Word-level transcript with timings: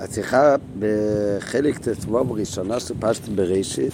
השיחה 0.00 0.56
בחלק 0.78 1.78
ט"ו 1.78 2.32
ראשונה 2.32 2.80
של 2.80 2.94
פשט 3.00 3.28
בראשית 3.28 3.92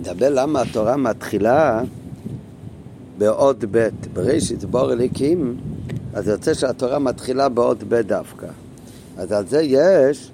מדבר 0.00 0.30
למה 0.30 0.60
התורה 0.60 0.96
מתחילה 0.96 1.82
בעוד 3.18 3.64
ב' 3.70 3.88
בראשית 4.12 4.64
בור 4.64 4.92
אליקים 4.92 5.56
אז 6.14 6.28
יוצא 6.28 6.54
שהתורה 6.54 6.98
מתחילה 6.98 7.48
בעוד 7.48 7.84
ב' 7.88 7.94
דווקא. 8.00 8.46
אז 9.16 9.32
על 9.32 9.46
זה 9.46 9.62
יש 9.62 10.30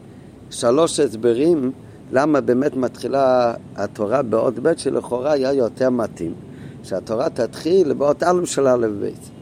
שלוש 0.50 1.00
הסברים 1.00 1.72
למה 2.12 2.40
באמת 2.40 2.76
מתחילה 2.76 3.54
התורה 3.76 4.22
בעוד 4.22 4.60
ב' 4.62 4.76
שלכאורה 4.76 5.32
היה 5.32 5.52
יותר 5.52 5.90
מתאים. 5.90 6.34
שהתורה 6.82 7.30
תתחיל 7.30 7.92
באות 7.92 8.22
א' 8.22 8.44
של 8.44 8.66
א' 8.66 8.86
ב' 9.00 9.35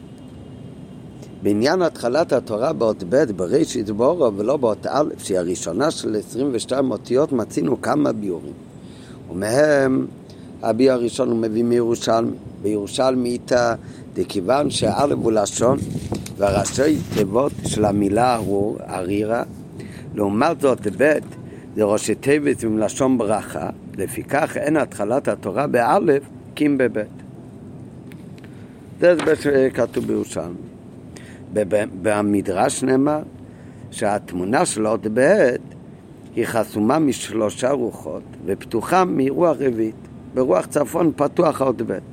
בעניין 1.45 1.81
התחלת 1.81 2.33
התורה 2.33 2.73
באות 2.73 3.03
ב' 3.09 3.31
בראשית 3.35 3.89
בורו 3.89 4.37
ולא 4.37 4.57
באות 4.57 4.87
א', 4.87 5.09
שהיא 5.17 5.37
הראשונה 5.37 5.91
של 5.91 6.15
22 6.15 6.91
אותיות, 6.91 7.31
מצינו 7.31 7.81
כמה 7.81 8.11
ביורים. 8.11 8.53
ומהם 9.31 10.05
הביור 10.61 10.93
הראשון 10.93 11.29
הוא 11.29 11.37
מביא 11.37 11.63
מירושלמי. 11.63 12.31
בירושלמי 12.61 13.29
איתה, 13.29 13.75
דכיוון 14.13 14.69
שא' 14.69 15.13
הוא 15.13 15.31
לשון 15.31 15.77
והראשי 16.37 16.97
תיבות 17.13 17.51
של 17.65 17.85
המילה 17.85 18.35
הוא 18.35 18.77
ארירה. 18.89 19.43
לעומת 20.15 20.61
זאת 20.61 20.87
ב' 20.97 21.13
זה 21.75 21.83
ראשי 21.83 22.15
תיבות 22.15 22.63
עם 22.63 22.77
לשון 22.77 23.17
ברכה, 23.17 23.69
לפיכך 23.97 24.57
אין 24.57 24.77
התחלת 24.77 25.27
התורה 25.27 25.67
באלף 25.67 26.23
קים 26.53 26.77
בב'. 26.77 27.03
זה 28.99 29.11
הסבר 29.11 29.35
שכתוב 29.35 30.05
בירושלמי. 30.07 30.64
במדרש 32.01 32.83
נאמר 32.83 33.21
שהתמונה 33.91 34.65
של 34.65 34.85
עוד 34.85 35.07
בעת 35.07 35.61
היא 36.35 36.45
חסומה 36.45 36.99
משלושה 36.99 37.71
רוחות 37.71 38.23
ופתוחה 38.45 39.05
מרוח 39.05 39.57
רביעית. 39.59 39.95
ברוח 40.35 40.65
צפון 40.65 41.11
פתוח 41.15 41.61
עוד 41.61 41.81
בית. 41.81 42.03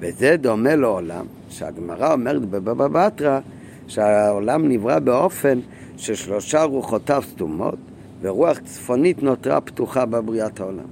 וזה 0.00 0.36
דומה 0.36 0.76
לעולם, 0.76 1.26
שהגמרא 1.48 2.12
אומרת 2.12 2.44
בבבא 2.44 2.88
בתרא 2.88 3.40
שהעולם 3.88 4.68
נברא 4.68 4.98
באופן 4.98 5.58
ששלושה 5.96 6.62
רוחותיו 6.62 7.22
סתומות 7.30 7.78
ורוח 8.20 8.58
צפונית 8.58 9.22
נותרה 9.22 9.60
פתוחה 9.60 10.06
בבריאת 10.06 10.60
העולם. 10.60 10.86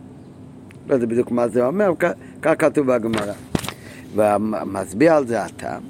לא 0.89 0.95
יודע 0.95 1.07
בדיוק 1.07 1.31
מה 1.31 1.49
זה 1.49 1.67
אומר, 1.67 1.93
כך 2.43 2.55
כתוב 2.59 2.87
בגמרא. 2.87 3.33
ומסביר 4.15 5.13
על 5.13 5.27
זה 5.27 5.43
הטעם, 5.43 5.83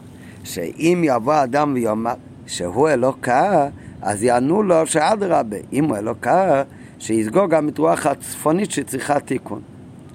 שאם 0.44 1.02
יבוא 1.04 1.42
אדם 1.42 1.72
ויאמר 1.74 2.14
שהוא 2.46 2.88
אלוקה, 2.88 3.68
אז 4.02 4.22
יענו 4.22 4.62
לו 4.62 4.86
שאדרבה, 4.86 5.56
אם 5.72 5.84
הוא 5.84 5.96
אלוקה, 5.96 6.62
שיסגור 6.98 7.46
גם 7.46 7.68
את 7.68 7.78
רוח 7.78 8.06
הצפונית 8.06 8.70
שצריכה 8.70 9.20
תיקון, 9.20 9.62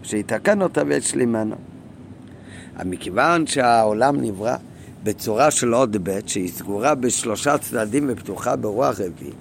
שיתקן 0.03 0.61
אותה 0.61 0.81
וישלימנו. 0.87 1.55
מכיוון 2.85 3.47
שהעולם 3.47 4.21
נברא 4.21 4.55
בצורה 5.03 5.51
של 5.51 5.73
עוד 5.73 5.97
ב', 6.03 6.19
שהיא 6.25 6.49
סגורה 6.49 6.95
בשלושה 6.95 7.57
צדדים 7.57 8.05
ופתוחה 8.09 8.55
ברוח 8.55 8.99
רביעית, 8.99 9.35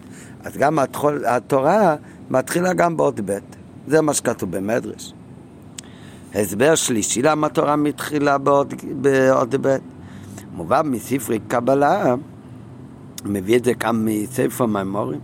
אז 0.44 0.56
גם 0.56 0.78
התורה 1.26 1.96
מתחילה 2.30 2.72
גם 2.72 2.96
בעוד 2.96 3.20
ב'. 3.24 3.38
זה 3.86 4.00
מה 4.00 4.14
שכתוב 4.14 4.56
במדרש. 4.56 5.12
הסבר 6.34 6.74
שלישי 6.74 7.22
למה 7.22 7.46
התורה 7.46 7.76
מתחילה 7.76 8.38
בעוד, 8.38 8.74
בעוד 9.00 9.54
ב'. 9.60 9.76
מובן 10.58 10.88
מספרי 10.88 11.38
קבלה, 11.38 12.14
מביא 13.24 13.56
את 13.56 13.64
זה 13.64 13.74
כאן 13.74 14.04
מספר 14.04 14.66
מימורים, 14.66 15.20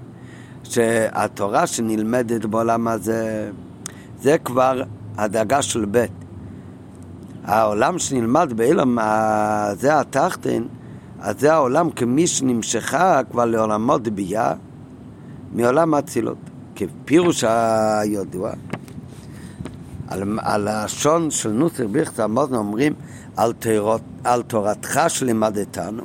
שהתורה 0.65 1.67
שנלמדת 1.67 2.45
בעולם 2.45 2.89
הזה, 2.89 3.51
זה 4.21 4.39
כבר 4.39 4.83
הדאגה 5.17 5.63
של 5.63 5.87
ב'. 5.91 6.05
העולם 7.45 7.99
שנלמד 7.99 8.53
באילם, 8.57 8.99
זה 9.73 10.01
התחתן, 10.01 10.63
אז 11.21 11.41
זה 11.41 11.53
העולם 11.53 11.91
כמי 11.91 12.27
שנמשכה 12.27 13.21
כבר 13.31 13.45
לעולמות 13.45 14.09
ביאה 14.09 14.53
מעולם 15.53 15.95
האצילות. 15.95 16.39
כפירוש 16.77 17.45
הידוע, 17.45 18.53
על, 20.09 20.39
על 20.43 20.69
השון 20.69 21.31
של 21.31 21.51
נוסר 21.51 21.87
ברכת 21.87 22.19
המוזנו 22.19 22.59
אומרים 22.59 22.93
על, 23.37 23.53
תורת, 23.53 24.01
על 24.25 24.43
תורתך 24.43 25.01
שלימדתנו. 25.09 26.03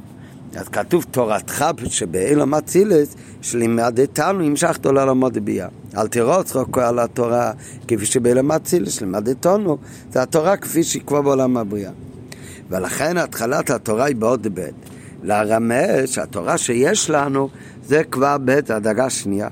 אז 0.55 0.67
כתוב 0.67 1.05
תורתך 1.11 1.65
שבאילום 1.87 2.53
אצילס 2.53 3.15
שלימדתנו 3.41 4.45
המשכת 4.45 4.85
לעולמות 4.85 5.33
ביאה. 5.37 5.67
אל 5.97 6.07
תירוץ 6.07 6.55
רק 6.55 6.77
על 6.77 6.99
התורה 6.99 7.51
כפי 7.87 8.05
שבאילום 8.05 8.51
אצילס 8.51 8.93
שלימדתנו, 8.93 9.77
זה 10.11 10.21
התורה 10.21 10.57
כפי 10.57 10.81
כבר 11.05 11.21
בעולם 11.21 11.57
הבריאה. 11.57 11.91
ולכן 12.69 13.17
התחלת 13.17 13.69
התורה 13.69 14.05
היא 14.05 14.15
בעוד 14.15 14.47
ב'. 14.53 14.69
לרמז 15.23 16.09
שהתורה 16.09 16.57
שיש 16.57 17.09
לנו 17.09 17.49
זה 17.85 18.03
כבר 18.03 18.37
ב', 18.45 18.49
הדרגה 18.49 19.09
שנייה. 19.09 19.47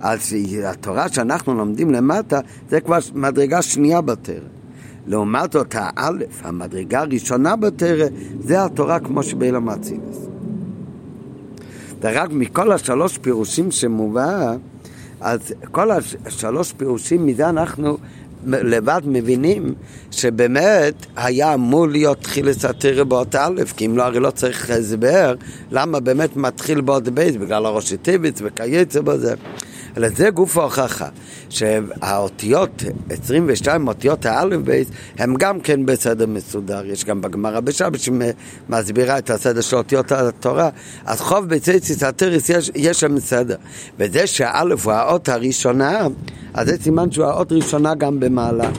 אז 0.00 0.34
התורה 0.64 1.08
שאנחנו 1.08 1.54
לומדים 1.54 1.90
למטה 1.90 2.40
זה 2.68 2.80
כבר 2.80 2.98
מדרגה 3.14 3.62
שנייה 3.62 4.00
בתרא. 4.00 4.57
לעומת 5.08 5.52
זאת 5.52 5.74
האלף, 5.78 6.40
המדרגה 6.42 7.00
הראשונה 7.00 7.56
בתרא, 7.56 8.06
זה 8.40 8.64
התורה 8.64 9.00
כמו 9.00 9.22
שבאילם 9.22 9.68
אצילס. 9.68 10.28
ורק 12.00 12.30
מכל 12.32 12.72
השלוש 12.72 13.18
פירושים 13.18 13.70
שמובא, 13.70 14.54
אז 15.20 15.40
כל 15.70 15.90
השלוש 16.26 16.72
פירושים, 16.72 17.26
מזה 17.26 17.48
אנחנו 17.48 17.98
לבד 18.46 19.00
מבינים 19.04 19.74
שבאמת 20.10 21.06
היה 21.16 21.54
אמור 21.54 21.88
להיות 21.88 22.20
תחילת 22.20 22.64
התרא 22.64 23.04
באות 23.04 23.34
א', 23.34 23.62
כי 23.76 23.86
אם 23.86 23.96
לא, 23.96 24.02
הרי 24.02 24.20
לא 24.20 24.30
צריך 24.30 24.70
הסבר 24.70 25.34
למה 25.70 26.00
באמת 26.00 26.36
מתחיל 26.36 26.80
באות 26.80 27.08
בייס, 27.08 27.36
בגלל 27.36 27.66
הראשי 27.66 27.96
טבעץ 27.96 28.38
וכייצא 28.44 29.00
בזה. 29.00 29.34
אלא 29.98 30.08
זה 30.08 30.30
גוף 30.30 30.58
ההוכחה, 30.58 31.08
שהאותיות, 31.50 32.82
22 33.10 33.88
אותיות 33.88 34.26
האלף 34.26 34.60
בייס, 34.60 34.88
הם 35.18 35.34
גם 35.38 35.60
כן 35.60 35.86
בסדר 35.86 36.26
מסודר. 36.26 36.86
יש 36.86 37.04
גם 37.04 37.20
בגמרא 37.20 37.60
בשבת 37.60 38.00
שמסבירה 38.00 39.18
את 39.18 39.30
הסדר 39.30 39.60
של 39.60 39.76
אותיות 39.76 40.12
התורה. 40.12 40.68
אז 41.06 41.20
חוב 41.20 41.48
בציציס 41.48 42.02
התריס 42.02 42.48
יש, 42.48 42.70
יש 42.74 43.00
שם 43.00 43.20
סדר. 43.20 43.56
וזה 43.98 44.26
שהאלף 44.26 44.86
הוא 44.86 44.92
האות 44.92 45.28
הראשונה, 45.28 46.06
אז 46.54 46.68
זה 46.68 46.76
סימן 46.82 47.10
שהוא 47.10 47.26
האות 47.26 47.52
ראשונה 47.52 47.94
גם 47.94 48.20
במעלה. 48.20 48.70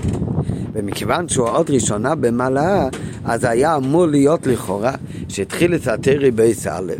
ומכיוון 0.73 1.29
שהוא 1.29 1.49
עוד 1.49 1.71
ראשונה 1.71 2.15
במעלה, 2.15 2.87
אז 3.25 3.43
היה 3.43 3.75
אמור 3.75 4.05
להיות 4.05 4.47
לכאורה 4.47 4.93
שהתחיל 5.29 5.75
את 5.75 5.87
התורה 5.87 6.31
באות 6.31 6.67
א', 6.67 6.91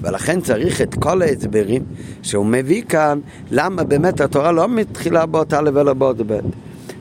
ולכן 0.00 0.40
צריך 0.40 0.80
את 0.80 0.94
כל 0.94 1.22
ההסברים 1.22 1.82
שהוא 2.22 2.46
מביא 2.46 2.82
כאן, 2.88 3.20
למה 3.50 3.84
באמת 3.84 4.20
התורה 4.20 4.52
לא 4.52 4.68
מתחילה 4.68 5.26
באות 5.26 5.54
א' 5.54 5.68
אלא 5.80 5.92
באות 5.92 6.16
ב'. 6.26 6.38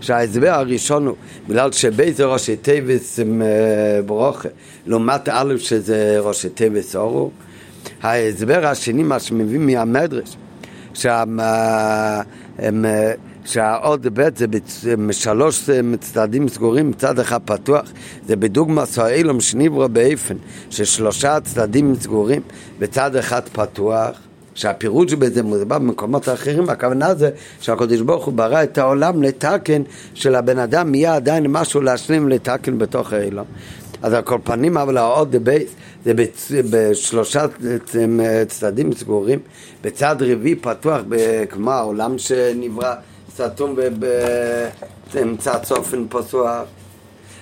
שההסבר 0.02 0.50
הראשון 0.50 1.06
הוא 1.08 1.16
בגלל 1.48 1.72
שבית 1.72 2.16
זה 2.16 2.26
ראשי 2.26 2.56
תיבות 2.56 3.20
אה, 3.20 3.26
ברכה, 4.06 4.50
לעומת 4.86 5.30
א' 5.30 5.54
שזה 5.58 6.20
ראשי 6.20 6.50
תיבות 6.50 6.96
ארור. 6.96 7.32
ההסבר 8.02 8.68
השני, 8.68 9.04
מה 9.04 9.20
שמביא 9.20 9.60
מהמדרש, 9.60 10.38
שהם 10.94 11.40
שהעוד 13.48 14.08
ב' 14.14 14.30
זה 14.68 14.98
משלוש 14.98 15.70
צדדים 16.00 16.48
סגורים, 16.48 16.90
מצד 16.90 17.20
אחד 17.20 17.40
פתוח, 17.46 17.92
זה 18.28 18.36
בדוגמא 18.36 18.86
סואלום 18.86 19.42
שניברו 19.42 19.90
באיפן, 19.90 20.36
ששלושה 20.70 21.40
צדדים 21.40 21.96
סגורים, 21.96 22.42
בצד 22.80 23.16
אחד 23.16 23.42
פתוח. 23.50 24.18
שהפירוש 24.56 25.14
בזה 25.14 25.44
מוסבר 25.44 25.80
במקומות 25.80 26.30
אחרים, 26.30 26.70
הכוונה 26.70 27.16
זה 27.16 27.30
שהקדוש 27.62 28.02
ברוך 28.02 28.26
הוא 28.26 28.34
ברא 28.34 28.64
את 28.64 28.78
העולם 28.78 29.24
לתקן 29.24 29.82
שלבן 30.14 30.60
אדם 30.60 30.96
יהיה 30.96 31.16
עדיין 31.16 31.48
משהו 31.48 31.82
להשלים 31.82 32.30
לתקן 32.30 32.78
בתוך 32.78 33.14
האילום. 33.14 33.46
אז 34.02 34.14
על 34.14 34.22
כל 34.22 34.38
פנים, 34.44 34.78
אבל 34.78 34.98
העוד 34.98 35.36
בייס 35.36 35.72
זה 36.06 36.14
בשלושה 36.70 37.46
צדדים 38.48 38.94
סגורים, 38.94 39.40
בצד 39.84 40.16
רביעי 40.20 40.56
פתוח, 40.56 41.02
כמו 41.50 41.72
העולם 41.72 42.18
שנברא 42.18 42.94
סתום 43.38 43.76
באמצע 45.14 45.60
צופן 45.60 46.06
פסוח. 46.10 46.64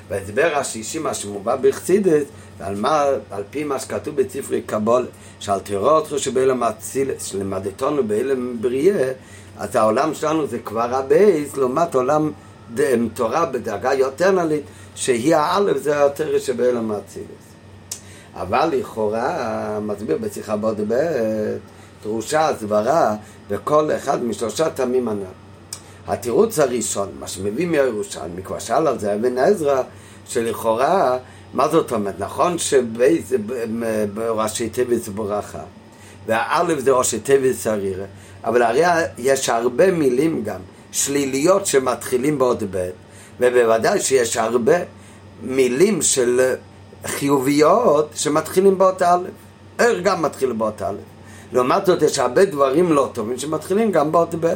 וההסבר 0.10 0.52
השישי, 0.56 1.00
מה 1.00 1.14
שמובא 1.14 1.56
בחסידס, 1.56 2.24
על, 2.60 2.76
מה, 2.76 3.04
על 3.32 3.44
פי 3.50 3.64
מה 3.64 3.80
שכתוב 3.80 4.16
בספרי 4.16 4.62
קבול, 4.62 5.06
שעל 5.40 5.60
תראו 5.60 5.90
אותך 5.90 6.14
שבאילם 6.18 6.64
אצילס, 6.64 7.26
שלמדתנו 7.26 8.04
באילם 8.08 8.62
בריאה, 8.62 9.12
אז 9.58 9.76
העולם 9.76 10.14
שלנו 10.14 10.48
זה 10.48 10.60
כבר 10.60 10.96
הבייס, 10.96 11.58
לעומת 11.58 11.96
עולם 11.96 12.32
תורה 13.14 13.46
בדרגה 13.46 13.94
יותר 13.94 14.32
נלית, 14.32 14.64
שהיא 14.96 15.36
האלף 15.36 15.78
זה 15.78 15.96
יותר 15.96 16.40
שבאילם 16.40 16.92
אצילס. 16.92 17.46
אבל 18.34 18.70
לכאורה, 18.72 19.80
מסביר 19.82 20.18
בשיחה 20.18 20.56
בעוד 20.56 20.82
ב', 20.88 20.94
דרושה 22.04 22.50
הסברה 22.50 23.16
בכל 23.50 23.92
אחד 23.92 24.24
משלושה 24.24 24.70
טעמים 24.70 25.08
הנ"ל. 25.08 25.45
התירוץ 26.08 26.60
הראשון, 26.60 27.10
מה 27.20 27.28
שמביא 27.28 27.68
מירושלמי, 27.68 28.44
כבר 28.44 28.60
שאל 28.60 28.88
על 28.88 29.00
זה 29.00 29.16
אבן 29.16 29.38
עזרא, 29.38 29.82
שלכאורה, 30.28 31.18
מה 31.54 31.68
זאת 31.68 31.92
אומרת? 31.92 32.16
נכון 32.20 32.58
שבראשי 32.58 34.70
תיבת 34.70 35.04
זה 35.04 35.12
ברכה, 35.12 35.64
והאלף 36.28 36.80
זה 36.80 36.92
ראשי 36.92 37.20
תיבת 37.20 37.56
סרירה, 37.56 38.06
אבל 38.44 38.62
הרי 38.62 38.84
יש 39.18 39.50
הרבה 39.50 39.92
מילים 39.92 40.44
גם, 40.44 40.60
שליליות 40.92 41.66
שמתחילים 41.66 42.38
בעוד 42.38 42.64
ב', 42.72 42.90
ובוודאי 43.40 44.00
שיש 44.00 44.38
הרבה 44.38 44.76
מילים 45.44 46.02
של 46.02 46.56
חיוביות 47.06 48.10
שמתחילים 48.16 48.78
באות 48.78 49.02
א', 49.02 49.24
איך 49.80 49.98
גם 50.04 50.22
מתחיל 50.22 50.54
באות 50.54 50.82
א'. 50.82 50.96
לעומת 51.54 51.86
זאת 51.86 52.02
יש 52.02 52.20
הרבה 52.20 52.46
דברים 52.46 52.92
לא 52.92 53.10
טובים 53.14 53.38
שמתחילים 53.38 53.92
גם 53.92 54.12
באות 54.12 54.36
ב'. 54.40 54.54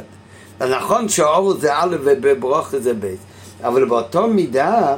נכון 0.61 1.09
שאור 1.09 1.53
זה 1.53 1.75
א' 1.75 1.95
ובברוך 2.03 2.75
זה 2.75 2.93
ב', 2.93 3.15
אבל 3.63 3.85
באותו 3.85 4.27
מידה 4.27 4.95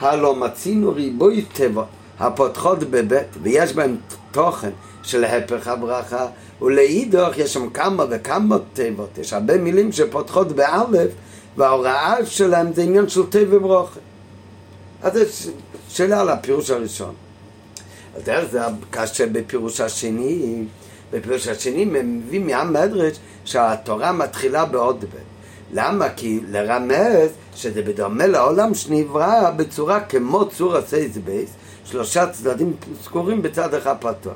הלא 0.00 0.36
מצינו 0.36 0.94
ריבוי 0.94 1.44
טבע 1.52 1.84
הפותחות 2.20 2.78
בבית 2.78 3.26
ויש 3.42 3.72
בהם 3.72 3.96
תוכן 4.30 4.70
של 5.02 5.24
הפך 5.24 5.68
הברכה 5.68 6.26
ולאידוך 6.62 7.38
יש 7.38 7.52
שם 7.52 7.70
כמה 7.70 8.04
וכמה 8.10 8.56
תיבות, 8.72 9.18
יש 9.18 9.32
הרבה 9.32 9.58
מילים 9.58 9.92
שפותחות 9.92 10.52
באלף 10.52 11.10
וההוראה 11.56 12.26
שלהם 12.26 12.72
זה 12.72 12.82
עניין 12.82 13.08
של 13.08 13.26
טובה 13.26 13.56
וברכה 13.56 14.00
אז 15.02 15.16
יש 15.16 15.48
שאלה 15.88 16.20
על 16.20 16.28
הפירוש 16.28 16.70
הראשון. 16.70 17.14
אז 18.16 18.28
איך 18.28 18.50
זה 18.50 18.60
קשה 18.90 19.26
בפירוש 19.26 19.80
השני? 19.80 20.64
בפירוש 21.12 21.48
השני 21.48 21.84
מביא 21.84 22.40
מהמדרש 22.40 23.16
שהתורה 23.44 24.12
מתחילה 24.12 24.64
באות 24.64 25.00
בית. 25.00 25.32
למה? 25.72 26.08
כי 26.08 26.40
לרמז 26.48 27.30
שזה 27.54 27.82
בדומה 27.82 28.26
לעולם 28.26 28.74
שנברא 28.74 29.50
בצורה 29.56 30.00
כמו 30.00 30.48
צורת 30.48 30.76
האות 30.76 31.16
בית, 31.16 31.50
שלושה 31.84 32.26
צדדים 32.26 32.76
סגורים 33.02 33.42
בצד 33.42 33.74
אחד 33.74 33.94
פתוח. 34.00 34.34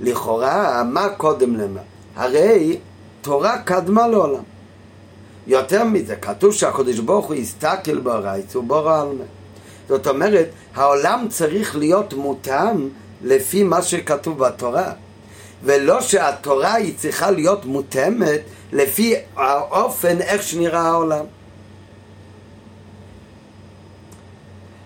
לכאורה, 0.00 0.82
מה 0.84 1.08
קודם 1.08 1.56
למה? 1.56 1.80
הרי 2.16 2.78
תורה 3.22 3.58
קדמה 3.58 4.08
לעולם. 4.08 4.42
יותר 5.46 5.84
מזה, 5.84 6.16
כתוב 6.16 6.52
שהקדוש 6.52 6.98
ברוך 6.98 7.26
הוא 7.26 7.34
יסתכל 7.34 7.98
ברייץ 7.98 8.56
ובורא 8.56 9.00
עלמה. 9.00 9.24
זאת 9.88 10.06
אומרת, 10.06 10.48
העולם 10.74 11.26
צריך 11.30 11.76
להיות 11.76 12.14
מותאם 12.14 12.88
לפי 13.22 13.62
מה 13.62 13.82
שכתוב 13.82 14.38
בתורה. 14.38 14.92
ולא 15.64 16.00
שהתורה 16.00 16.74
היא 16.74 16.94
צריכה 16.96 17.30
להיות 17.30 17.64
מותאמת 17.64 18.40
לפי 18.72 19.14
האופן 19.36 20.20
איך 20.20 20.42
שנראה 20.42 20.80
העולם. 20.80 21.24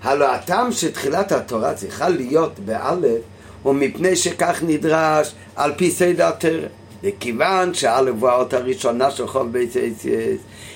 הלא 0.03 0.35
הטעם 0.35 0.73
שתחילת 0.73 1.33
התורה 1.33 1.75
צריכה 1.75 2.09
להיות 2.09 2.59
באלף 2.59 3.21
הוא 3.63 3.75
מפני 3.75 4.17
שכך 4.17 4.63
נדרש 4.67 5.35
על 5.57 5.73
פי 5.77 5.91
סדר 5.91 6.29
התרא. 6.29 6.67
וכיוון 7.03 7.75
שאלף 7.75 8.15
הוא 8.21 8.29
האות 8.29 8.53
הראשונה 8.53 9.11
של 9.11 9.27
חוב 9.27 9.53
בית 9.53 9.73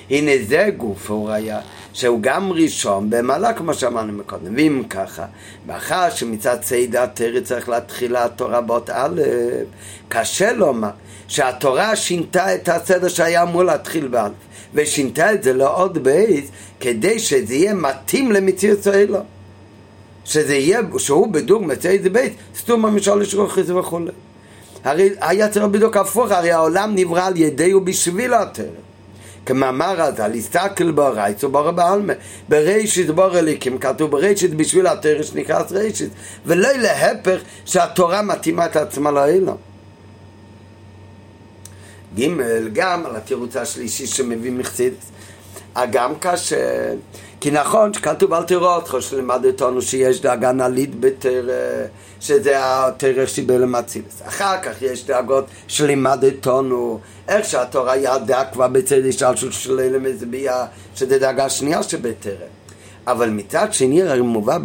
הנה 0.09 0.31
זה 0.47 0.69
גוף 0.77 1.11
הוא 1.11 1.29
היה 1.29 1.59
שהוא 1.95 2.19
גם 2.21 2.51
ראשון 2.51 3.09
במעלה 3.09 3.53
כמו 3.53 3.73
שאמרנו 3.73 4.13
מקודם 4.13 4.55
ואם 4.55 4.83
ככה 4.89 5.25
מאחר 5.67 6.09
שמצד 6.09 6.57
סדר 6.61 7.03
התרא 7.03 7.39
צריך 7.39 7.69
להתחיל 7.69 8.15
התורה 8.15 8.61
באות 8.61 8.89
א' 8.89 9.21
קשה 10.09 10.53
לומר 10.53 10.89
שהתורה 11.27 11.95
שינתה 11.95 12.55
את 12.55 12.69
הסדר 12.69 13.07
שהיה 13.07 13.43
אמור 13.43 13.63
להתחיל 13.63 14.07
באלף 14.07 14.33
ושינתה 14.73 15.33
את 15.33 15.43
זה 15.43 15.53
לעוד 15.53 16.03
בייס 16.03 16.45
כדי 16.79 17.19
שזה 17.19 17.53
יהיה 17.53 17.73
מתאים 17.73 18.31
למציאות 18.31 18.87
האלו 18.87 19.19
שזה 20.25 20.55
יהיה, 20.55 20.79
שהוא 20.97 21.27
בדור 21.27 21.61
מצאי 21.61 21.99
זה 21.99 22.09
בית, 22.09 22.33
סתום 22.57 22.85
המשול 22.85 23.21
לשרוחי 23.21 23.61
וכולי. 23.61 24.11
הרי 24.83 25.09
היה 25.21 25.49
צריך 25.49 25.65
בדיוק 25.65 25.97
הפוך, 25.97 26.31
הרי 26.31 26.51
העולם 26.51 26.95
נברא 26.95 27.25
על 27.25 27.37
ידי 27.37 27.73
ובשביל 27.73 28.33
התרם. 28.33 28.94
כמאמר 29.45 30.01
אז, 30.01 30.19
על 30.19 30.33
הסתכל 30.33 30.91
ברייץ 30.91 31.43
וברא 31.43 31.71
בעלמה. 31.71 32.13
בראשית 32.49 33.09
בור 33.09 33.39
אליקים, 33.39 33.77
כתוב 33.77 34.11
בראשית 34.11 34.53
בשביל 34.53 34.87
התרם 34.87 35.23
שנקרא 35.23 35.63
ראשית. 35.71 36.09
ולא 36.45 36.69
להפך 36.71 37.39
שהתורה 37.65 38.21
מתאימה 38.21 38.65
את 38.65 38.75
עצמה 38.75 39.11
לאלו. 39.11 39.57
ג' 42.19 42.27
גם 42.73 43.05
על 43.05 43.15
התירוץ 43.15 43.55
השלישי 43.55 44.07
שמביא 44.07 44.51
מחסידס. 44.51 45.11
הגם 45.75 46.15
כאשר 46.15 46.95
כי 47.45 47.51
נכון 47.51 47.93
שכתוב 47.93 48.33
אל 48.33 48.43
תראו 48.43 48.75
אותך 48.75 48.97
שלימד 48.99 49.45
אותנו 49.45 49.81
שיש 49.81 50.21
דאגה 50.21 50.51
נלית 50.51 50.99
בתרא, 50.99 51.53
שזה 52.19 52.53
התרא 52.57 53.25
שבל 53.25 53.63
אמצילס. 53.63 54.21
אחר 54.27 54.61
כך 54.63 54.81
יש 54.81 55.05
דאגות 55.05 55.45
שלימד 55.67 56.23
אותנו, 56.23 56.99
איך 57.27 57.45
שהתורה 57.45 57.97
ידעה 57.97 58.45
כבר 58.45 58.67
בצד 58.67 59.05
השתלשלות 59.09 59.53
של 59.53 59.79
אלה 59.79 59.99
מזביע, 59.99 60.65
שזה 60.95 61.19
דאגה 61.19 61.49
שנייה 61.49 61.83
שבתרא. 61.83 62.45
אבל 63.07 63.29
מצד 63.29 63.73
שני 63.73 64.03
הרי 64.03 64.21
מובא 64.21 64.57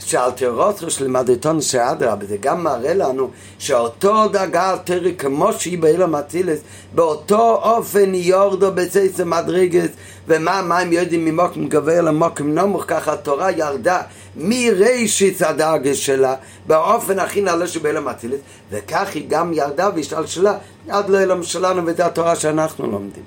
בחסידס 0.00 0.10
שאלתרוסטרוס 0.10 1.00
לימדתון 1.00 1.60
שאדרבה, 1.60 2.26
זה 2.26 2.36
גם 2.40 2.64
מראה 2.64 2.94
לנו 2.94 3.30
שאותו 3.58 4.28
דאגה 4.28 4.72
אלתרי 4.72 5.14
כמו 5.18 5.52
שהיא 5.52 5.78
באילם 5.78 6.14
אצילס, 6.14 6.60
באותו 6.94 7.60
אופן 7.62 8.14
יורדו 8.14 8.72
בצייס 8.72 9.20
המדרגס, 9.20 9.88
ומה 10.28 10.58
המים 10.58 10.92
יודעים 10.92 11.24
ממוקם 11.24 11.68
גבוה 11.68 12.00
למוקם 12.00 12.54
נמוך, 12.54 12.84
ככה 12.86 13.12
התורה 13.12 13.50
ירדה 13.50 14.02
מראשית 14.36 15.42
הדאגה 15.42 15.94
שלה, 15.94 16.34
באופן 16.66 17.18
הכי 17.18 17.40
נעלה 17.40 17.66
שבאילם 17.66 18.08
אצילס, 18.08 18.40
וכך 18.70 19.08
היא 19.14 19.24
גם 19.28 19.52
ירדה 19.52 19.88
והשתלשלה 19.96 20.54
עד 20.88 21.08
לאילם 21.08 21.42
שלנו, 21.42 21.82
וזו 21.86 22.02
התורה 22.02 22.36
שאנחנו 22.36 22.86
לומדים. 22.90 23.22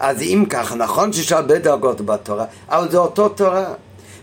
אז 0.00 0.22
אם 0.22 0.44
ככה, 0.50 0.74
נכון 0.74 1.12
שיש 1.12 1.32
הרבה 1.32 1.58
דרגות 1.58 2.00
בתורה, 2.00 2.44
אבל 2.68 2.90
זה 2.90 2.98
אותו 2.98 3.28
תורה. 3.28 3.64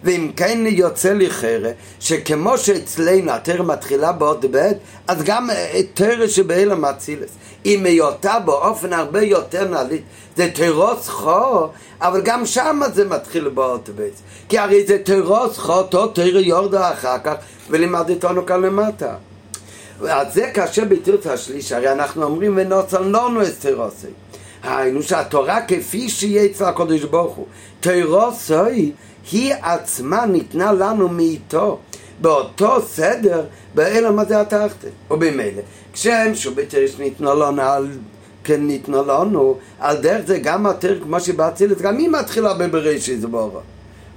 ואם 0.03 0.31
כן 0.35 0.63
יוצא 0.67 1.13
לי 1.13 1.29
חרא, 1.29 1.69
שכמו 1.99 2.57
שאצלנו 2.57 3.31
התרא 3.31 3.63
מתחילה 3.63 4.11
בעוד 4.11 4.45
ב', 4.51 4.71
אז 5.07 5.23
גם 5.23 5.49
תרא 5.93 6.27
שבאלה 6.27 6.75
מצילס. 6.75 7.29
היא 7.63 7.79
מיותה 7.79 8.39
באופן 8.39 8.93
הרבה 8.93 9.21
יותר 9.21 9.67
נעלית. 9.67 10.01
זה 10.37 10.49
תירוס 10.53 11.09
חו, 11.09 11.67
אבל 12.01 12.21
גם 12.21 12.45
שם 12.45 12.81
זה 12.93 13.05
מתחיל 13.05 13.49
בעוד 13.49 13.89
ב'. 13.95 14.07
כי 14.49 14.57
הרי 14.57 14.85
זה 14.87 14.97
תירוס 15.03 15.57
חו, 15.57 15.73
אותו 15.73 16.07
תרא 16.07 16.39
יורדו 16.39 16.79
אחר 16.79 17.17
כך, 17.23 17.33
ולימד 17.69 18.09
איתנו 18.09 18.45
כאן 18.45 18.61
למטה. 18.61 19.15
אז 20.09 20.33
זה 20.33 20.51
קשה 20.53 20.85
בתירוץ 20.85 21.27
השליש, 21.27 21.71
הרי 21.71 21.91
אנחנו 21.91 22.23
אומרים 22.23 22.53
ונוצר 22.57 23.01
לנו 23.01 23.41
את 23.41 23.53
תירוסי. 23.59 24.07
היינו 24.63 25.03
שהתורה 25.03 25.59
כפי 25.67 26.09
שיהיה 26.09 26.45
אצל 26.45 26.65
הקדוש 26.65 27.03
ברוך 27.03 27.35
הוא, 27.35 27.45
תירוסי 27.79 28.91
היא 29.31 29.53
עצמה 29.61 30.25
ניתנה 30.25 30.71
לנו 30.71 31.09
מאיתו. 31.09 31.79
באותו 32.21 32.81
סדר 32.81 33.45
באלם 33.75 34.19
הזה 34.19 34.41
התחתן 34.41 34.87
ובמילא 35.11 35.61
כשם 35.93 36.31
שבתרש 36.33 36.99
ניתנו 36.99 37.35
לנו 37.35 37.61
על 37.61 37.87
כן 38.43 38.67
ניתנו 38.67 39.05
לנו 39.05 39.57
על 39.79 39.97
דרך 39.97 40.27
זה 40.27 40.37
גם 40.37 40.65
התר 40.65 40.99
כמו 41.03 41.19
שבאצילת 41.19 41.81
גם 41.81 41.97
היא 41.97 42.09
מתחילה 42.09 42.53
בבראשית 42.53 43.25
בורו 43.25 43.59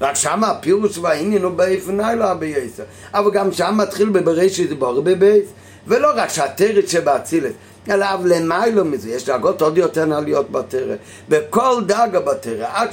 רק 0.00 0.14
שם 0.14 0.44
הפירוש 0.44 0.98
והעניין 0.98 1.42
הוא 1.42 1.52
באיפני 1.52 2.16
לא 2.18 2.34
בייסר 2.34 2.82
אבל 3.14 3.30
גם 3.30 3.52
שם 3.52 3.74
מתחיל 3.76 4.08
בבראשית 4.08 4.78
בורו 4.78 5.02
בבייס. 5.02 5.48
ולא 5.86 6.10
רק 6.14 6.28
שהתרת 6.28 6.88
שבאצילת 6.88 7.52
אלא 7.90 8.06
למיילו 8.24 8.84
מזה, 8.84 9.10
יש 9.10 9.24
דאגות 9.24 9.62
עוד 9.62 9.78
יותר 9.78 10.04
נעליות 10.04 10.50
בתרא. 10.50 10.96
בכל 11.28 11.82
דאגה 11.86 12.20
בתרא, 12.20 12.66
עד 12.72 12.90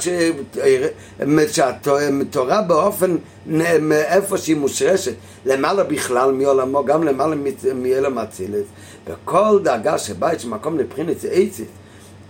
שהתורה 1.52 2.62
באופן, 2.62 3.16
מאיפה 3.80 4.38
שהיא 4.38 4.56
מושרשת, 4.56 5.14
למעלה 5.46 5.84
בכלל 5.84 6.32
מעולמו, 6.32 6.84
גם 6.84 7.02
למעלה 7.02 7.36
מאלם 7.74 8.18
אצילס. 8.18 8.66
בכל 9.08 9.60
דאגה 9.62 9.98
שבה 9.98 10.32
יש 10.34 10.46
מקום 10.46 10.78
לבחינת 10.78 11.16
עצית, 11.16 11.68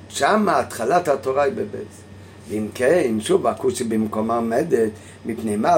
שם 0.09 0.49
התחלת 0.49 1.09
התורה 1.09 1.43
היא 1.43 1.53
בבייס. 1.53 2.01
ואם 2.49 2.69
כן, 2.75 3.15
שוב, 3.21 3.47
הכושי 3.47 3.85
במקומה 3.85 4.37
עומדת, 4.37 4.91
מפני 5.27 5.57
מה 5.57 5.77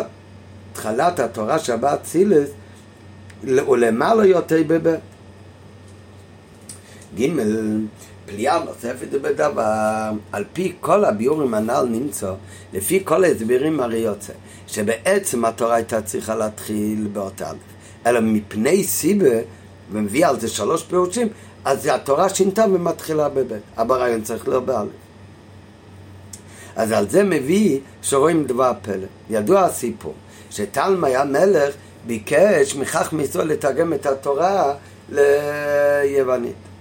התחלת 0.73 1.21
התורה 1.21 1.59
שבה 1.59 1.95
אצילס, 1.95 2.49
ולמעלה 3.45 4.27
יותר 4.27 4.57
בבית. 4.67 5.01
ג' 7.19 7.29
פליאה 8.27 8.65
נוספת 8.65 9.09
בדבר, 9.23 10.11
על 10.33 10.45
פי 10.53 10.73
כל 10.81 11.05
הביורים 11.05 11.55
הנ"ל 11.55 11.87
נמצא, 11.91 12.33
לפי 12.73 13.03
כל 13.05 13.25
ההסברים 13.25 13.81
הרי 13.81 13.99
יוצא, 13.99 14.33
שבעצם 14.67 15.45
התורה 15.45 15.75
הייתה 15.75 16.03
צריכה 16.03 16.35
להתחיל 16.35 17.09
באותה 17.13 17.51
אלא 18.07 18.21
מפני 18.21 18.85
סיבה 18.85 19.37
ומביא 19.93 20.27
על 20.27 20.41
זה 20.41 20.49
שלוש 20.49 20.83
פירושים, 20.83 21.29
אז 21.65 21.87
התורה 21.87 22.29
שינתה 22.29 22.65
ומתחילה 22.73 23.29
בבית. 23.29 23.63
אבל 23.79 23.97
הרעיון 23.97 24.23
צריך 24.23 24.49
להיות 24.49 24.67
באלף. 24.67 24.91
אז 26.77 26.93
על 26.93 27.09
זה 27.09 27.25
מביא 27.25 27.81
שרואים 28.03 28.45
דבר 28.45 28.73
פלא. 28.83 29.07
ידוע 29.31 29.61
הסיפור, 29.61 30.15
שתלמי 30.51 31.17
המלך 31.17 31.75
ביקש 32.07 32.77
מכך 32.77 33.13
מישראל 33.13 33.49
לתרגם 33.49 33.93
את 33.93 34.07
התורה 34.07 34.75
ליוונית. 35.11 36.72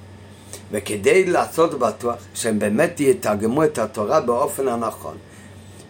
וכדי 0.72 1.26
לעשות 1.26 1.80
בטוח 1.80 2.16
שהם 2.34 2.60
באמת 2.60 3.00
יתרגמו 3.00 3.64
את 3.64 3.78
התורה 3.78 4.22
באופן 4.22 4.68
הנכון, 4.68 5.18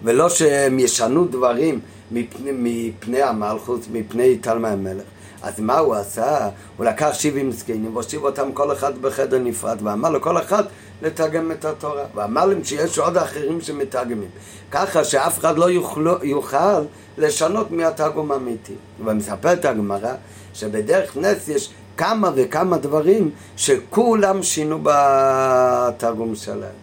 ולא 0.03 0.29
שהם 0.29 0.79
ישנו 0.79 1.25
דברים 1.25 1.79
מפני, 2.11 2.51
מפני 2.53 3.21
המלכות, 3.21 3.79
מפני 3.91 4.37
תלמי 4.37 4.67
המלך. 4.67 5.03
אז 5.41 5.59
מה 5.59 5.79
הוא 5.79 5.95
עשה? 5.95 6.49
הוא 6.77 6.85
לקח 6.85 7.09
70 7.13 7.51
זקנים 7.51 7.95
והושיב 7.95 8.23
אותם 8.23 8.51
כל 8.51 8.71
אחד 8.71 8.97
בחדר 8.97 9.39
נפרד 9.39 9.77
ואמר 9.83 10.09
לכל 10.09 10.37
אחד 10.37 10.63
לתרגם 11.01 11.51
את 11.51 11.65
התורה 11.65 12.03
ואמר 12.15 12.45
להם 12.45 12.63
שיש 12.63 12.99
עוד 12.99 13.17
אחרים 13.17 13.61
שמתרגמים 13.61 14.29
ככה 14.71 15.03
שאף 15.03 15.39
אחד 15.39 15.57
לא 15.57 15.69
יוכל, 15.69 16.07
יוכל 16.23 16.81
לשנות 17.17 17.71
מהתרגום 17.71 18.31
האמיתי 18.31 18.73
ומספרת 19.05 19.65
הגמרא 19.65 20.13
שבדרך 20.53 21.17
נס 21.17 21.47
יש 21.47 21.69
כמה 22.01 22.31
וכמה 22.35 22.77
דברים 22.77 23.29
שכולם 23.57 24.43
שינו 24.43 24.79
בתרגום 24.83 26.35
שלהם 26.35 26.75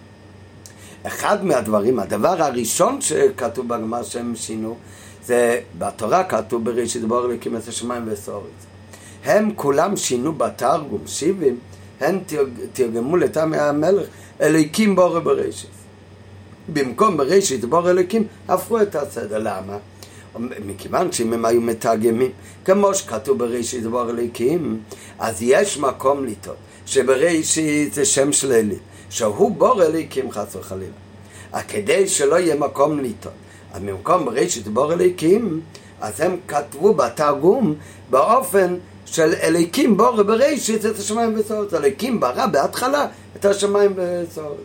אחד 1.07 1.45
מהדברים, 1.45 1.99
הדבר 1.99 2.43
הראשון 2.43 3.01
שכתוב 3.01 3.69
בגמר 3.69 4.03
שהם 4.03 4.37
שינו 4.37 4.77
זה 5.25 5.61
בתורה 5.79 6.25
כתוב 6.25 6.65
בראשית 6.65 7.05
בור 7.05 7.25
אלוקים 7.25 7.57
את 7.57 7.69
השמיים 7.69 8.09
והסורץ. 8.09 8.67
הם 9.25 9.51
כולם 9.57 9.97
שינו 9.97 10.33
בתרגום, 10.33 11.01
שבעים, 11.07 11.59
הם 12.01 12.19
תרגמו 12.73 13.17
לטעמי 13.17 13.59
המלך 13.59 14.07
אלוקים 14.41 14.97
בור 14.97 15.19
בראשית. 15.19 15.71
במקום 16.73 17.17
בראשית 17.17 17.65
בור 17.65 17.91
אלוקים, 17.91 18.27
הפכו 18.49 18.83
את 18.83 18.95
הסדר. 18.95 19.39
למה? 19.39 19.77
מכיוון 20.67 21.13
שאם 21.13 21.33
הם 21.33 21.45
היו 21.45 21.61
מתרגמים, 21.61 22.31
כמו 22.65 22.95
שכתוב 22.95 23.39
בראשית 23.39 23.87
בור 23.87 24.11
אלוקים, 24.11 24.81
אז 25.19 25.37
יש 25.41 25.79
מקום 25.79 26.27
לטעות 26.27 26.57
שבראשית 26.87 27.95
זה 27.95 28.05
שם 28.05 28.33
שלילי, 28.33 28.77
שהוא 29.11 29.57
בור 29.57 29.83
אלוקים 29.83 30.31
חס 30.31 30.57
וחלילה. 30.57 30.93
כדי 31.69 32.09
שלא 32.09 32.39
יהיה 32.39 32.55
מקום 32.55 32.99
לטעות. 32.99 33.35
אז 33.73 33.83
במקום 33.83 34.25
בראשית 34.25 34.69
בור 34.69 34.93
אליקים, 34.93 35.61
אז 36.01 36.21
הם 36.21 36.37
כתבו 36.49 36.95
בתרגום 36.95 37.75
באופן 38.11 38.77
של 39.07 39.35
אליקים 39.43 39.97
בור 39.97 40.23
בראשית 40.23 40.87
את 40.87 40.99
השמיים 40.99 41.35
וסורת. 41.37 41.75
אליקים 41.75 42.21
ברא 42.21 42.47
בהתחלה 42.47 43.07
את 43.37 43.45
השמיים 43.45 43.93
וסורת. 43.97 44.57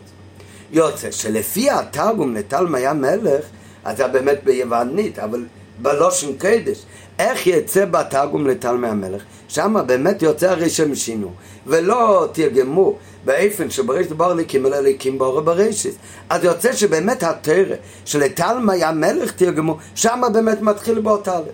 יוצא 0.71 1.11
שלפי 1.11 1.69
התרגום 1.69 2.35
לתלמי 2.35 2.87
המלך, 2.87 3.45
אז 3.83 3.97
זה 3.97 4.07
באמת 4.07 4.43
ביוונית, 4.43 5.19
אבל 5.19 5.45
בלושן 5.81 6.33
קדש. 6.37 6.83
איך 7.19 7.47
יצא 7.47 7.85
בתרגום 7.85 8.47
לתלמי 8.47 8.87
המלך? 8.87 9.21
שם 9.47 9.75
באמת 9.85 10.21
יוצא 10.21 10.49
הרי 10.49 10.69
שהם 10.69 10.95
שינו, 10.95 11.31
ולא 11.67 12.27
תרגמו 12.31 12.97
באופן 13.25 13.69
שבראשית 13.69 14.11
בר 14.11 14.33
ליקים 14.33 14.65
אלא 14.65 14.79
ליקים 14.79 15.17
בור 15.17 15.41
בראשית. 15.41 15.95
אז 16.29 16.43
יוצא 16.43 16.73
שבאמת 16.73 17.23
התרא 17.23 17.75
שלתלמי 18.05 18.83
המלך 18.83 19.31
תרגמו, 19.31 19.77
שם 19.95 20.21
באמת 20.33 20.61
מתחיל 20.61 20.99
באותה 20.99 21.39
לב. 21.39 21.45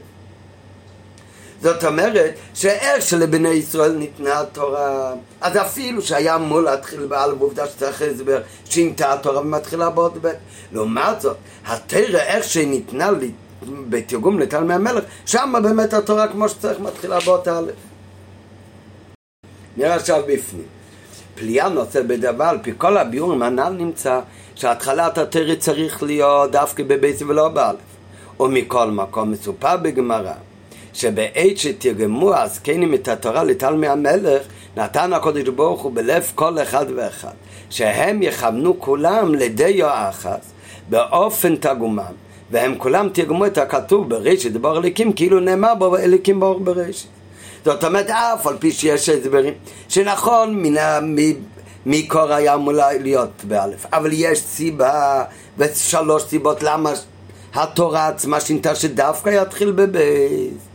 זאת 1.61 1.83
אומרת 1.83 2.35
שאיך 2.53 3.01
שלבני 3.01 3.49
ישראל 3.49 3.91
ניתנה 3.91 4.39
התורה, 4.39 5.13
אז 5.41 5.57
אפילו 5.57 6.01
שהיה 6.01 6.35
אמור 6.35 6.61
להתחיל 6.61 7.05
בעל 7.05 7.35
בעובדה 7.35 7.67
שצריך 7.67 8.01
הסבר, 8.01 8.41
שינתה 8.69 9.13
התורה 9.13 9.41
ומתחילה 9.41 9.89
בעוד 9.89 10.17
ב'. 10.21 10.31
לעומת 10.71 11.21
זאת, 11.21 11.37
התרא 11.65 12.19
איך 12.19 12.43
שניתנה 12.43 13.09
בתרגום 13.89 14.39
לתלמי 14.39 14.73
המלך, 14.73 15.03
שם 15.25 15.53
באמת 15.63 15.93
התורה 15.93 16.27
כמו 16.27 16.49
שצריך 16.49 16.79
מתחילה 16.79 17.19
באותה 17.19 17.59
א'. 17.59 17.71
נראה 19.77 19.95
עכשיו 19.95 20.23
בפנים. 20.27 20.65
פליאה 21.35 21.69
נושא 21.69 22.01
בדבר, 22.01 22.43
על 22.43 22.57
פי 22.61 22.71
כל 22.77 22.97
הביאורים 22.97 23.41
הנ"ל 23.41 23.69
נמצא 23.69 24.19
שהתחלת 24.55 25.17
התרא 25.17 25.55
צריך 25.55 26.03
להיות 26.03 26.51
דווקא 26.51 26.83
בבית 26.83 27.21
ולא 27.21 27.49
באלף. 27.49 27.79
ומכל 28.39 28.91
מקום 28.91 29.31
מסופר 29.31 29.77
בגמרא 29.77 30.33
שבעת 30.93 31.58
שתרגמו 31.58 32.36
הזקנים 32.36 32.93
את 32.93 33.08
התורה 33.08 33.43
לתלמי 33.43 33.88
המלך 33.88 34.41
נתן 34.77 35.13
הקדוש 35.13 35.43
ברוך 35.43 35.81
הוא 35.81 35.91
בלב 35.96 36.31
כל 36.36 36.62
אחד 36.62 36.86
ואחד 36.96 37.34
שהם 37.69 38.24
יכוונו 38.24 38.79
כולם 38.79 39.36
לידי 39.36 39.79
אחס 39.84 40.51
באופן 40.89 41.55
תרגומם 41.55 42.13
והם 42.51 42.75
כולם 42.77 43.10
תרגמו 43.13 43.46
את 43.46 43.58
הכתוב 43.58 44.10
בראשית 44.10 44.58
בור 44.58 44.77
אליקים 44.77 45.13
כאילו 45.13 45.39
נאמר 45.39 45.75
בו 45.75 45.98
אליקים 45.98 46.39
בור 46.39 46.60
בראשית 46.60 47.19
זאת 47.65 47.84
אומרת, 47.84 48.10
אף 48.10 48.48
על 48.48 48.58
פי 48.60 48.72
שיש 48.72 49.10
הסברים, 49.10 49.53
שנכון, 49.89 50.63
מקור 51.86 52.34
היה 52.34 52.53
אמור 52.53 52.74
להיות 53.00 53.31
באלף, 53.43 53.86
אבל 53.93 54.10
יש 54.13 54.39
סיבה, 54.39 55.24
ושלוש 55.58 56.24
סיבות 56.24 56.63
למה 56.63 56.91
התורה 57.53 58.08
עצמה 58.08 58.39
שינתה 58.39 58.75
שדווקא 58.75 59.29
יתחיל 59.29 59.72
בבייס. 59.72 60.68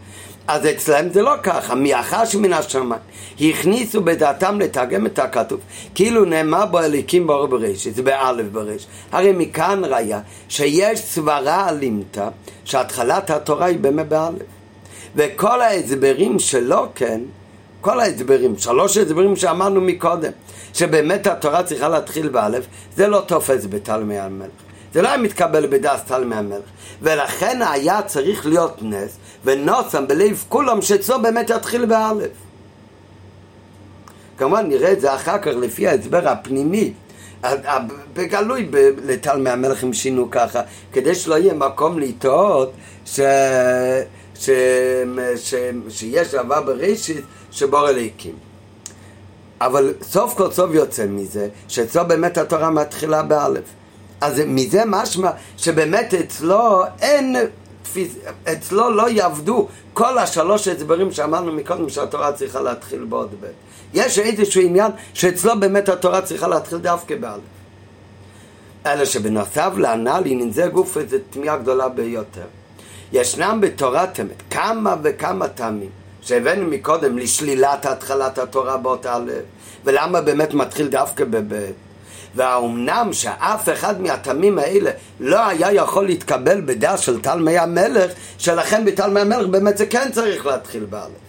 אז 0.48 0.66
אצלם 0.66 1.12
זה 1.12 1.22
לא 1.22 1.34
ככה, 1.42 1.74
מאחר 1.74 2.24
שמן 2.24 2.52
השמיים. 2.52 3.00
הכניסו 3.40 4.00
בדעתם 4.00 4.60
לתרגם 4.60 5.06
את 5.06 5.18
הכתוב 5.18 5.60
כאילו 5.94 6.24
נאמר 6.24 6.66
בו 6.66 6.78
אליקים 6.78 7.26
באור 7.26 7.46
בראשית, 7.46 7.94
זה 7.94 8.02
באלף 8.02 8.46
בראשית 8.52 8.88
הרי 9.12 9.32
מכאן 9.32 9.82
ראיה 9.84 10.20
שיש 10.48 11.00
סברה 11.00 11.68
אלימתא 11.68 12.28
שהתחלת 12.64 13.30
התורה 13.30 13.66
היא 13.66 13.78
באמת 13.78 14.08
באלף. 14.08 14.42
וכל 15.16 15.60
ההסברים 15.60 16.38
שלו 16.38 16.86
כן, 16.94 17.20
כל 17.80 18.00
ההסברים, 18.00 18.58
שלוש 18.58 18.96
הסברים 18.96 19.36
שאמרנו 19.36 19.80
מקודם, 19.80 20.30
שבאמת 20.74 21.26
התורה 21.26 21.62
צריכה 21.62 21.88
להתחיל 21.88 22.28
באלף, 22.28 22.64
זה 22.96 23.06
לא 23.06 23.22
תופס 23.26 23.66
בתלמי 23.70 24.18
המלך. 24.18 24.63
זה 24.94 25.02
לא 25.02 25.08
היה 25.08 25.16
מתקבל 25.16 25.66
בדס 25.66 26.00
תלמי 26.06 26.34
המלך. 26.34 26.64
ולכן 27.02 27.62
היה 27.62 28.02
צריך 28.02 28.46
להיות 28.46 28.78
נס, 28.82 29.16
ונוסם 29.44 30.06
בלב 30.06 30.44
כולם 30.48 30.82
שאצלו 30.82 31.22
באמת 31.22 31.50
יתחיל 31.50 31.86
באלף. 31.86 32.30
כמובן 34.38 34.66
נראה 34.68 34.92
את 34.92 35.00
זה 35.00 35.14
אחר 35.14 35.38
כך 35.38 35.46
לפי 35.46 35.88
ההסבר 35.88 36.28
הפנימי. 36.28 36.92
בגלוי 38.14 38.68
לתלמי 39.04 39.50
המלך 39.50 39.82
הם 39.82 39.92
שינו 39.92 40.30
ככה, 40.30 40.60
כדי 40.92 41.14
שלא 41.14 41.34
יהיה 41.38 41.54
מקום 41.54 41.98
לטעות 41.98 42.72
ש... 43.06 43.20
ש... 44.34 44.50
ש... 45.36 45.54
שיש 45.88 46.34
אהבה 46.34 46.60
בראשית 46.60 47.24
שבור 47.50 47.88
אליקים. 47.88 48.34
אבל 49.60 49.94
סוף 50.02 50.34
כל 50.34 50.50
סוף 50.50 50.70
יוצא 50.74 51.06
מזה, 51.06 51.48
שאצלו 51.68 52.04
באמת 52.04 52.38
התורה 52.38 52.70
מתחילה 52.70 53.22
באלף. 53.22 53.64
אז 54.20 54.42
מזה 54.46 54.82
משמע 54.86 55.30
שבאמת 55.56 56.14
אצלו 56.14 56.82
אין, 57.00 57.36
אצלו 58.52 58.90
לא 58.90 59.08
יעבדו 59.08 59.68
כל 59.92 60.18
השלוש 60.18 60.68
הסברים 60.68 61.12
שאמרנו 61.12 61.52
מקודם 61.52 61.88
שהתורה 61.88 62.32
צריכה 62.32 62.60
להתחיל 62.60 63.04
בעוד 63.04 63.34
בית. 63.40 63.50
יש 63.94 64.18
איזשהו 64.18 64.62
עניין 64.62 64.92
שאצלו 65.14 65.60
באמת 65.60 65.88
התורה 65.88 66.22
צריכה 66.22 66.48
להתחיל 66.48 66.78
דווקא 66.78 67.16
באלף. 67.16 67.40
אלא 68.86 69.04
שבנוסף 69.04 69.70
לענל 69.76 70.22
היא 70.24 70.36
ננזה 70.36 70.66
גוף 70.66 70.98
איזו 70.98 71.16
תמיהה 71.30 71.56
גדולה 71.56 71.88
ביותר. 71.88 72.46
ישנם 73.12 73.58
בתורת 73.62 74.20
אמת 74.20 74.42
כמה 74.50 74.96
וכמה 75.02 75.48
טעמים 75.48 75.90
שהבאנו 76.20 76.66
מקודם 76.66 77.18
לשלילת 77.18 77.86
התחלת 77.86 78.38
התורה 78.38 78.76
באותה 78.76 79.18
לב 79.18 79.42
ולמה 79.84 80.20
באמת 80.20 80.54
מתחיל 80.54 80.88
דווקא 80.88 81.24
בבית 81.24 81.74
והאומנם 82.34 83.08
שאף 83.12 83.68
אחד 83.68 84.00
מהטעמים 84.00 84.58
האלה 84.58 84.90
לא 85.20 85.46
היה 85.46 85.72
יכול 85.72 86.06
להתקבל 86.06 86.60
בדעה 86.60 86.98
של 86.98 87.20
תלמי 87.20 87.58
המלך 87.58 88.12
שלכן 88.38 88.84
בתלמי 88.84 89.20
המלך 89.20 89.46
באמת 89.46 89.78
זה 89.78 89.86
כן 89.86 90.10
צריך 90.12 90.46
להתחיל 90.46 90.84
באלף 90.84 91.24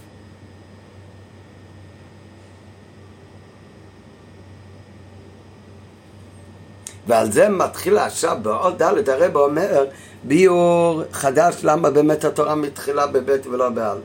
ועל 7.08 7.32
זה 7.32 7.50
מתחיל 7.50 7.98
עכשיו 7.98 8.38
בעוד 8.42 8.84
ד' 8.84 9.10
הרב 9.10 9.36
אומר 9.36 9.86
ביור 10.24 11.02
חדש 11.12 11.56
למה 11.64 11.90
באמת 11.90 12.24
התורה 12.24 12.56
מתחילה 12.56 13.08
בבית 13.08 13.48
ולא 13.48 13.70
באלף. 13.70 14.02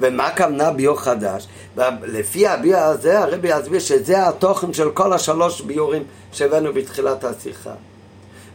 ומה 0.00 0.26
הכוונה 0.26 0.70
ביור 0.70 1.00
חדש? 1.00 1.46
לפי 2.02 2.46
הביור 2.46 2.80
הזה 2.80 3.18
הרבי 3.18 3.48
יסביר 3.48 3.80
שזה 3.80 4.28
התוכן 4.28 4.72
של 4.72 4.90
כל 4.90 5.12
השלוש 5.12 5.60
ביורים 5.60 6.02
שהבאנו 6.32 6.72
בתחילת 6.72 7.24
השיחה. 7.24 7.72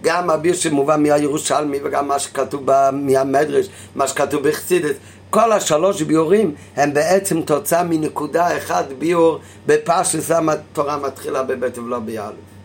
גם 0.02 0.30
הביור 0.30 0.56
שמובא 0.56 0.98
מהירושלמי 0.98 1.80
וגם 1.84 2.08
מה 2.08 2.20
שכתוב 2.20 2.64
מהמדרש, 2.92 3.68
מה 3.96 4.08
שכתוב 4.08 4.48
בחסידס, 4.48 4.96
כל 5.30 5.52
השלוש 5.52 6.02
ביורים 6.02 6.56
הם 6.76 6.94
בעצם 6.94 7.42
תוצאה 7.42 7.84
מנקודה 7.84 8.58
אחת 8.58 8.86
ביור 9.00 9.40
בפשטוס 9.66 10.32
למה 10.32 10.54
התורה 10.54 10.98
מתחילה 10.98 11.44
בבית 11.44 11.78
ולא 11.78 12.00
ביאלף. 12.00 12.57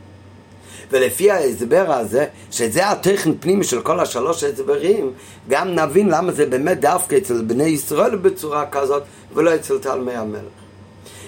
ולפי 0.92 1.30
ההסבר 1.30 1.84
הזה, 1.88 2.26
שזה 2.50 2.90
הטכן 2.90 3.30
פנימי 3.40 3.64
של 3.64 3.80
כל 3.80 4.00
השלוש 4.00 4.44
הסברים, 4.44 5.12
גם 5.48 5.74
נבין 5.74 6.08
למה 6.08 6.32
זה 6.32 6.46
באמת 6.46 6.80
דווקא 6.80 7.16
אצל 7.16 7.42
בני 7.42 7.64
ישראל 7.64 8.16
בצורה 8.16 8.66
כזאת, 8.66 9.02
ולא 9.34 9.54
אצל 9.54 9.78
תלמי 9.78 10.14
המלך. 10.14 10.42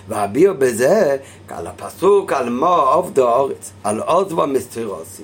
והביאו 0.09 0.55
בזה, 0.59 1.17
על 1.49 1.67
הפסוק 1.67 2.33
על 2.33 2.51
מו 2.51 2.67
עובדו 2.67 3.29
אורץ, 3.29 3.73
על 3.85 4.01
עוזבו 4.01 4.47
מסתירוסי. 4.47 5.23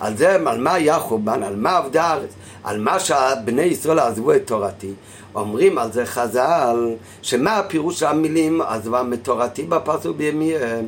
על 0.00 0.16
זה, 0.16 0.34
על 0.34 0.60
מה 0.60 0.74
היה 0.74 0.98
חורבן, 0.98 1.42
על 1.42 1.56
מה 1.56 1.76
עבדה 1.76 2.04
הארץ, 2.04 2.30
על 2.64 2.80
מה 2.80 3.00
שבני 3.00 3.62
ישראל 3.62 3.98
עזבו 3.98 4.32
את 4.32 4.46
תורתי. 4.46 4.92
אומרים 5.34 5.78
על 5.78 5.92
זה 5.92 6.06
חז"ל, 6.06 6.94
שמה 7.22 7.56
הפירוש 7.56 8.02
המילים 8.02 8.60
עזבה 8.62 9.02
מתורתי 9.02 9.62
בפסוק 9.62 10.16
בימיהם. 10.16 10.86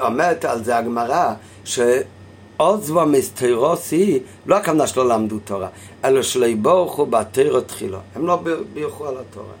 אומרת 0.00 0.44
על 0.44 0.64
זה 0.64 0.76
הגמרא, 0.76 1.32
שעוזבו 1.64 3.06
מסתירוסי, 3.06 4.20
לא 4.46 4.56
הכוונה 4.56 4.86
שלא 4.86 5.08
למדו 5.08 5.38
תורה, 5.38 5.68
אלא 6.04 6.22
שלא 6.22 6.46
יבורכו 6.46 7.06
בתירו 7.06 7.60
תחילה. 7.60 7.98
הם 8.14 8.26
לא 8.26 8.42
בירכו 8.74 9.06
על 9.06 9.16
התורה. 9.18 9.54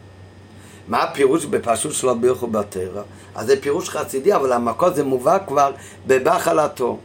מה 0.88 1.02
הפירוש 1.02 1.44
בפשוט 1.44 1.92
שלא 1.92 2.14
בירכו 2.14 2.46
בתירו? 2.46 3.00
אז 3.34 3.46
זה 3.46 3.60
פירוש 3.60 3.88
חסידי, 3.88 4.34
אבל 4.34 4.52
המקור 4.52 4.90
זה 4.90 5.04
מובא 5.04 5.38
כבר 5.46 5.70
בבחלתו. 6.06 6.98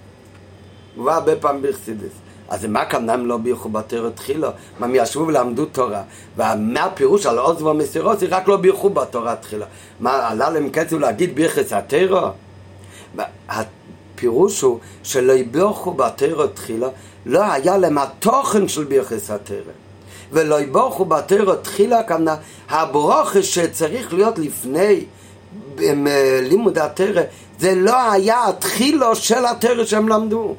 מובא 0.98 1.14
הרבה 1.14 1.36
פעמים 1.36 1.62
בחסידס. 1.62 2.12
אז 2.50 2.66
מה 2.66 2.82
הכוונה 2.82 3.14
הם 3.14 3.26
לא 3.26 3.38
בירכו 3.38 3.70
בתירו 3.70 4.10
תחילה? 4.10 4.50
מה 4.80 4.86
הם 4.86 4.96
ישבו 4.96 5.28
ולמדו 5.28 5.66
תורה. 5.66 6.02
ומה 6.38 6.84
הפירוש 6.84 7.26
על 7.26 7.38
עוזבו 7.38 7.74
מסתירוסי? 7.74 8.28
רק 8.28 8.48
לא 8.48 8.58
בירכו 8.58 8.90
בתורה 8.90 9.36
תחילה. 9.36 9.66
מה, 10.00 10.28
עלה 10.28 10.50
להם 10.50 10.70
כסף 10.70 10.94
להגיד 10.94 11.36
בירכס 11.36 11.74
התירו? 11.74 12.28
הפירוש 14.18 14.62
הוא 14.62 14.80
שלא 15.04 15.34
יבורכו 15.34 15.94
בתרא 15.94 16.48
תחילה, 16.48 16.88
לא 17.26 17.44
היה 17.52 17.78
להם 17.78 17.98
התוכן 17.98 18.68
של 18.68 18.84
בירכס 18.84 19.32
התרא. 19.32 19.74
ולא 20.32 20.62
יבורכו 20.62 21.06
בתרא 21.06 21.56
תחילה, 21.56 22.04
כמובן, 22.04 22.36
הברוכה 22.70 23.44
שצריך 23.44 24.14
להיות 24.14 24.40
לפני 24.40 25.06
אה, 25.80 26.40
לימוד 26.44 26.78
התרא, 26.78 27.22
זה 27.60 27.76
לא 27.76 28.12
היה 28.12 28.48
התחילו 28.48 29.16
של 29.16 29.46
התרא 29.46 29.86
שהם 29.86 30.10
למדו. 30.10 30.56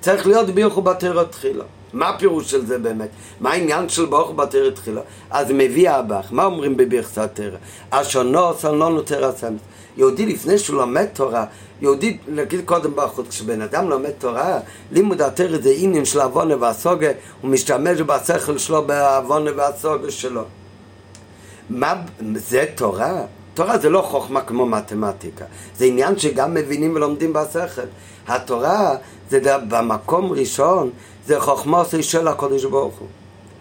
צריך 0.00 0.26
להיות 0.26 0.50
בירכו 0.50 0.82
בתרא 0.82 1.24
תחילה. 1.24 1.64
מה 1.92 2.08
הפירוש 2.08 2.50
של 2.50 2.66
זה 2.66 2.78
באמת? 2.78 3.08
מה 3.40 3.50
העניין 3.50 3.88
של 3.88 4.06
ברוך 4.06 4.30
בתרא 4.30 4.70
תחילה? 4.70 5.00
אז 5.30 5.46
מביא 5.50 5.90
אב"ח, 5.90 6.32
מה 6.32 6.44
אומרים 6.44 6.76
בבירכס 6.76 7.18
התרא? 7.18 7.56
אשר 7.90 8.22
נוס 8.22 8.64
על 8.64 8.74
לא 8.74 8.90
נותר 8.90 9.24
הסמס. 9.24 9.60
יהודי 9.96 10.26
לפני 10.26 10.58
שהוא 10.58 10.76
לומד 10.76 11.06
תורה, 11.06 11.44
יהודי, 11.80 12.16
נגיד 12.28 12.60
קודם 12.64 12.90
בחוץ, 12.96 13.28
כשבן 13.28 13.62
אדם 13.62 13.90
לומד 13.90 14.10
תורה, 14.10 14.58
לימוד 14.92 15.22
התרא 15.22 15.58
זה 15.62 15.72
עניין 15.76 16.04
של 16.04 16.20
עוונה 16.20 16.54
והסוגה, 16.60 17.10
הוא 17.40 17.50
משתמש 17.50 18.00
בשכל 18.00 18.58
שלו 18.58 18.84
בעוונה 18.86 19.50
והסוגה 19.56 20.10
שלו. 20.10 20.42
מה, 21.70 21.94
זה 22.34 22.64
תורה? 22.74 23.22
תורה 23.54 23.78
זה 23.78 23.90
לא 23.90 24.02
חוכמה 24.02 24.40
כמו 24.40 24.66
מתמטיקה, 24.66 25.44
זה 25.76 25.84
עניין 25.84 26.18
שגם 26.18 26.54
מבינים 26.54 26.94
ולומדים 26.94 27.32
בשכל. 27.32 27.82
התורה 28.28 28.96
זה 29.30 29.40
במקום 29.68 30.32
ראשון, 30.32 30.90
זה 31.26 31.40
חוכמה 31.40 31.82
של 32.00 32.28
הקודש 32.28 32.64
ברוך 32.64 32.98
הוא. 32.98 33.08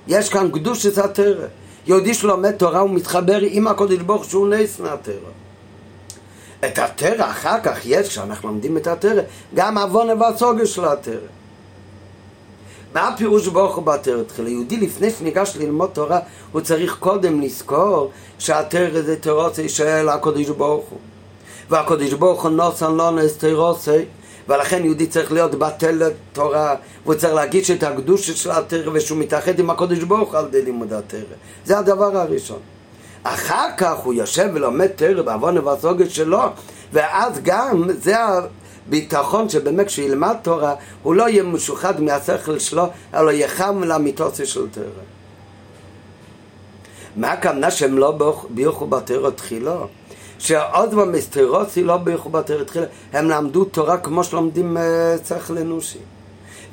יש 0.07 0.29
כאן 0.29 0.51
קדוש 0.51 0.85
התרא. 0.85 1.45
יהודי 1.87 2.13
שלומד 2.13 2.51
תורה 2.51 2.79
הוא 2.79 2.89
מתחבר 2.89 3.39
עם 3.41 3.67
הקודש 3.67 3.97
ברוך 3.97 4.25
שהוא 4.25 4.47
נס 4.47 4.79
מהתרא. 4.79 5.48
את 6.65 6.79
התרא 6.79 7.31
אחר 7.31 7.59
כך 7.63 7.79
יש, 7.85 8.07
כשאנחנו 8.07 8.49
לומדים 8.49 8.77
את 8.77 8.87
התרא, 8.87 9.21
גם 9.55 9.77
עוון 9.77 10.21
והסוגר 10.21 10.65
של 10.65 10.85
התרא. 10.85 11.15
מה 12.93 13.07
הפירוש 13.07 13.47
ברוך 13.47 13.75
הוא 13.75 13.83
בתרא 13.85 14.23
תחילה? 14.23 14.49
יהודי 14.49 14.77
לפני 14.77 15.11
שניגש 15.11 15.57
ללמוד 15.59 15.89
תורה, 15.93 16.19
הוא 16.51 16.61
צריך 16.61 16.97
קודם 16.99 17.41
לזכור 17.41 18.11
שהתרא 18.39 19.01
זה 19.01 19.15
תירוסי 19.15 19.69
של 19.69 20.09
הקודש 20.09 20.49
ברוך 20.49 20.85
הוא. 20.89 20.99
והקודש 21.69 22.13
ברוך 22.13 22.43
הוא 22.43 22.51
נוסן 22.51 22.97
לנו 22.97 23.25
את 23.25 23.31
תירוסי, 23.39 24.05
ולכן 24.47 24.85
יהודי 24.85 25.07
צריך 25.07 25.31
להיות 25.31 25.55
בטל 25.55 25.91
לתורה, 25.91 26.75
והוא 27.03 27.15
צריך 27.15 27.33
להגיש 27.33 27.71
את 27.71 27.83
הקדושה 27.83 28.33
של 28.33 28.51
התרא, 28.51 28.91
ושהוא 28.93 29.17
מתאחד 29.17 29.59
עם 29.59 29.69
הקודש 29.69 29.99
ברוך 30.03 30.35
על 30.35 30.45
ידי 30.45 30.61
לימוד 30.61 30.93
התרא. 30.93 31.19
זה 31.65 31.79
הדבר 31.79 32.17
הראשון. 32.17 32.59
אחר 33.23 33.67
כך 33.77 33.97
הוא 33.97 34.13
יושב 34.13 34.49
ולומד 34.53 34.87
תרא 34.87 35.21
בעוון 35.21 35.57
ובסוגת 35.57 36.11
שלו, 36.11 36.41
ואז 36.93 37.39
גם 37.43 37.83
זה 37.89 38.15
הביטחון 38.87 39.49
שבאמת 39.49 39.87
כשהוא 39.87 40.05
ילמד 40.05 40.35
תורה, 40.41 40.75
הוא 41.03 41.15
לא 41.15 41.29
יהיה 41.29 41.43
משוחד 41.43 42.01
מהשכל 42.01 42.59
שלו, 42.59 42.85
אלא 43.13 43.31
יחם 43.31 43.83
לאמיתוסי 43.83 44.45
של 44.45 44.69
תרא. 44.71 44.83
מה 47.15 47.31
הכוונה 47.31 47.71
שהם 47.71 47.97
לא 47.97 48.37
ביוכו 48.49 48.87
בתרא 48.87 49.29
תחילו? 49.29 49.87
שעוד 50.39 50.95
במסתירוסי 50.95 51.83
לא 51.83 51.97
ביוכו 51.97 52.29
בתרא 52.29 52.63
תחילה, 52.63 52.85
הם 53.13 53.29
למדו 53.29 53.65
תורה 53.65 53.97
כמו 53.97 54.23
שלומדים 54.23 54.77
שכל 55.27 55.57
אנושי. 55.57 55.99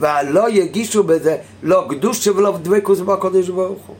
ולא 0.00 0.50
יגישו 0.50 1.02
בזה 1.02 1.36
לא 1.62 1.84
קדוש 1.88 2.26
ולא 2.26 2.58
דבקוס 2.62 3.00
בקודש 3.00 3.48
ברוך 3.48 3.86
הוא. 3.86 3.96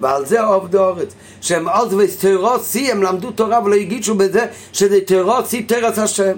ועל 0.00 0.26
זה 0.26 0.42
עובדו 0.42 0.84
אורץ. 0.84 1.14
שהם 1.40 1.68
עוז 1.68 1.94
וסטרוסי, 1.94 2.92
הם 2.92 3.02
למדו 3.02 3.30
תורה 3.30 3.64
ולא 3.64 3.74
הגישו 3.74 4.14
בזה 4.14 4.46
שזה 4.72 5.00
תרוסי 5.06 5.62
תרס 5.62 5.98
השם. 5.98 6.36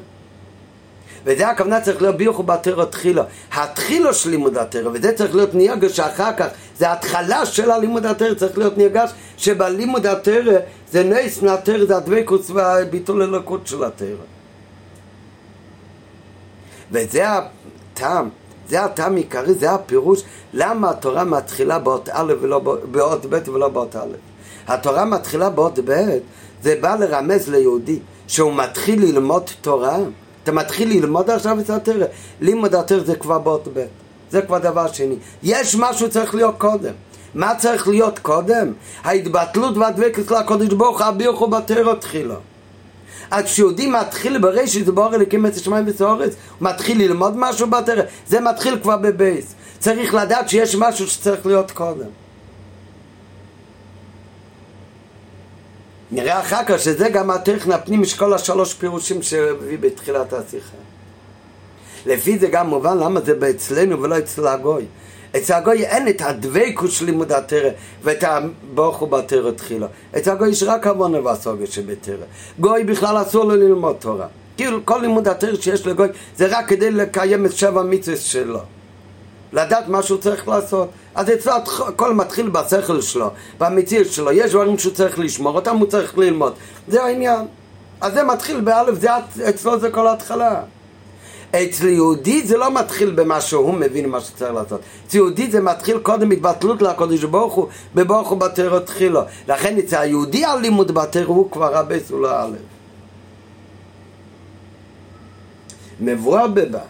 וזה 1.25 1.49
הכוונה 1.49 1.81
צריך 1.81 2.03
להיות 2.03 2.17
ביוכו 2.17 2.43
בתרא 2.43 2.85
תחילה. 2.85 3.25
התחילה 3.53 4.13
של 4.13 4.31
לימוד 4.31 4.57
התרא, 4.59 4.91
וזה 4.95 5.13
צריך 5.13 5.35
להיות 5.35 5.55
נרגש 5.55 5.97
שאחר 5.97 6.33
כך, 6.37 6.47
זה 6.79 6.93
התחלה 6.93 7.47
של 7.47 7.71
הלימוד 7.71 8.07
התרא, 8.07 8.35
צריך 8.35 8.59
להיות 8.59 8.79
נרגש 8.79 9.11
שבלימוד 9.37 10.07
התרא 10.07 10.59
זה 10.93 11.05
נס 11.05 11.43
מהתרא, 11.43 11.85
זה 11.85 11.97
הדבקות 11.97 12.51
והביטול 12.51 13.23
אלוקות 13.23 13.67
של 13.67 13.85
התרא. 13.85 14.25
וזה 16.93 17.25
הטעם 17.29 18.29
זה 18.71 18.85
הטעם 18.85 19.17
עיקרי, 19.17 19.55
זה 19.55 19.71
הפירוש 19.71 20.23
למה 20.55 20.91
התורה 20.91 21.25
מתחילה 21.25 21.79
באות 21.79 22.09
א' 22.13 22.33
ולא 22.41 22.59
באות 22.91 23.27
ב' 23.27 23.49
ולא 23.49 23.69
באות 23.69 23.97
א'. 23.97 24.15
התורה 24.69 25.05
מתחילה 25.05 25.51
באות 25.51 25.79
ב', 25.85 26.19
זה 26.63 26.77
בא 26.81 26.97
לרמז 26.97 27.49
ליהודי 27.49 27.99
שהוא 28.27 28.55
מתחיל 28.55 29.05
ללמוד 29.05 29.51
תורה. 29.61 29.99
אתה 30.43 30.53
מתחיל 30.53 30.89
ללמוד 30.89 31.31
עכשיו 31.31 31.61
את 31.61 31.71
התרא. 31.71 32.07
לימוד 32.41 32.75
התרא 32.75 33.05
זה 33.05 33.15
כבר 33.17 33.39
באות 33.39 33.69
ב', 33.75 33.85
זה 34.31 34.43
כבר 34.43 34.59
דבר 34.59 34.93
שני. 34.93 35.17
יש 35.43 35.77
משהו 35.77 36.11
צריך 36.11 36.35
להיות 36.35 36.55
קודם. 36.59 36.93
מה 37.35 37.55
צריך 37.55 37.89
להיות 37.89 38.19
קודם? 38.19 38.73
ההתבטלות 39.05 39.77
והדבקת 39.77 40.31
לקודש 40.31 40.73
ברוך 40.73 41.01
הוא, 41.01 41.07
הביוכו 41.07 41.47
בתרא 41.47 41.95
תחילה. 41.95 42.35
אז 43.31 43.45
כשיהודי 43.45 43.87
מתחיל 43.87 44.39
בראשית 44.39 44.89
בור 44.89 45.15
אלוקים 45.15 45.47
את 45.47 45.55
השמיים 45.55 45.85
וסורץ, 45.89 46.33
הוא 46.59 46.69
מתחיל 46.69 46.99
ללמוד 46.99 47.33
משהו 47.37 47.67
בתרא, 47.71 48.03
זה 48.29 48.41
מתחיל 48.41 48.79
כבר 48.83 48.97
בבייס. 48.97 49.55
צריך 49.79 50.15
לדעת 50.15 50.49
שיש 50.49 50.75
משהו 50.75 51.07
שצריך 51.07 51.47
להיות 51.47 51.71
קודם. 51.71 52.07
נראה 56.11 56.41
אחר 56.41 56.65
כך 56.67 56.79
שזה 56.79 57.09
גם 57.09 57.31
הטכן 57.31 57.73
הפנים 57.73 58.05
של 58.05 58.19
כל 58.19 58.35
השלוש 58.35 58.75
פירושים 58.75 59.23
שהביא 59.23 59.79
בתחילת 59.79 60.33
השיחה. 60.33 60.77
לפי 62.07 62.39
זה 62.39 62.49
גם 62.49 62.67
מובן 62.67 62.99
למה 62.99 63.21
זה 63.21 63.51
אצלנו 63.51 64.03
ולא 64.03 64.19
אצל 64.19 64.47
הגוי. 64.47 64.87
אצל 65.37 65.55
הגוי 65.55 65.85
אין 65.85 66.09
את 66.09 66.21
הדבקות 66.21 66.91
של 66.91 67.05
לימוד 67.05 67.33
התרא 67.33 67.71
ואת 68.03 68.25
הברוך 68.25 68.99
הוא 68.99 69.09
בתרא 69.09 69.51
תחילה. 69.51 69.87
אצל 70.17 70.31
הגוי 70.31 70.49
יש 70.49 70.63
רק 70.63 70.87
עוונה 70.87 71.21
והסוגיה 71.21 71.67
שבתרא. 71.67 72.17
גוי 72.59 72.85
בכלל 72.85 73.23
אסור 73.23 73.45
לו 73.45 73.57
ללמוד 73.57 73.97
תורה. 73.99 74.27
כאילו 74.57 74.87
כל 74.87 74.99
לימוד 75.01 75.29
התרא 75.29 75.57
שיש 75.61 75.87
לגוי 75.87 76.09
זה 76.37 76.47
רק 76.59 76.69
כדי 76.69 76.91
לקיים 76.91 77.47
את 77.47 77.53
שבע 77.53 77.83
מצווה 77.83 78.17
שלו. 78.17 78.61
לדעת 79.53 79.89
מה 79.89 80.03
שהוא 80.03 80.19
צריך 80.19 80.49
לעשות. 80.49 80.89
אז 81.15 81.31
אצלו 81.31 81.53
הכל 81.89 82.15
מתחיל 82.15 82.49
בשכל 82.49 83.01
שלו, 83.01 83.31
במציאות 83.59 84.07
שלו. 84.07 84.33
יש 84.33 84.51
דברים 84.51 84.79
שהוא 84.79 84.95
צריך 84.95 85.19
לשמור, 85.19 85.55
אותם 85.55 85.77
הוא 85.77 85.87
צריך 85.87 86.19
ללמוד. 86.19 86.53
זה 86.89 87.03
העניין. 87.05 87.47
אז 88.01 88.13
זה 88.13 88.23
מתחיל 88.23 88.61
באלף, 88.61 89.01
זה, 89.01 89.11
אצלו 89.49 89.81
זה 89.81 89.91
כל 89.91 90.07
ההתחלה. 90.07 90.63
אצל 91.51 91.89
יהודי 91.89 92.47
זה 92.47 92.57
לא 92.57 92.75
מתחיל 92.75 93.11
במה 93.11 93.41
שהוא 93.41 93.75
מבין 93.75 94.09
מה 94.09 94.21
שצריך 94.21 94.55
לעשות. 94.55 94.81
אצל 95.07 95.17
יהודי 95.17 95.51
זה 95.51 95.61
מתחיל 95.61 95.99
קודם 95.99 96.31
התבטלות 96.31 96.83
לקודש 96.83 97.25
ברוך 97.25 97.55
הוא, 97.55 97.69
בברוך 97.95 98.29
הוא 98.29 98.39
בתרא 98.39 98.79
תחילו. 98.79 99.21
לכן 99.49 99.79
אצל 99.79 99.97
היהודי 99.97 100.45
הלימוד 100.45 100.93
בתרא 100.93 101.25
הוא 101.25 101.51
כבר 101.51 101.75
רבי 101.75 102.01
סולה 102.01 102.45
א'. 102.45 102.57
מבואר 106.01 106.47
בבך, 106.47 106.81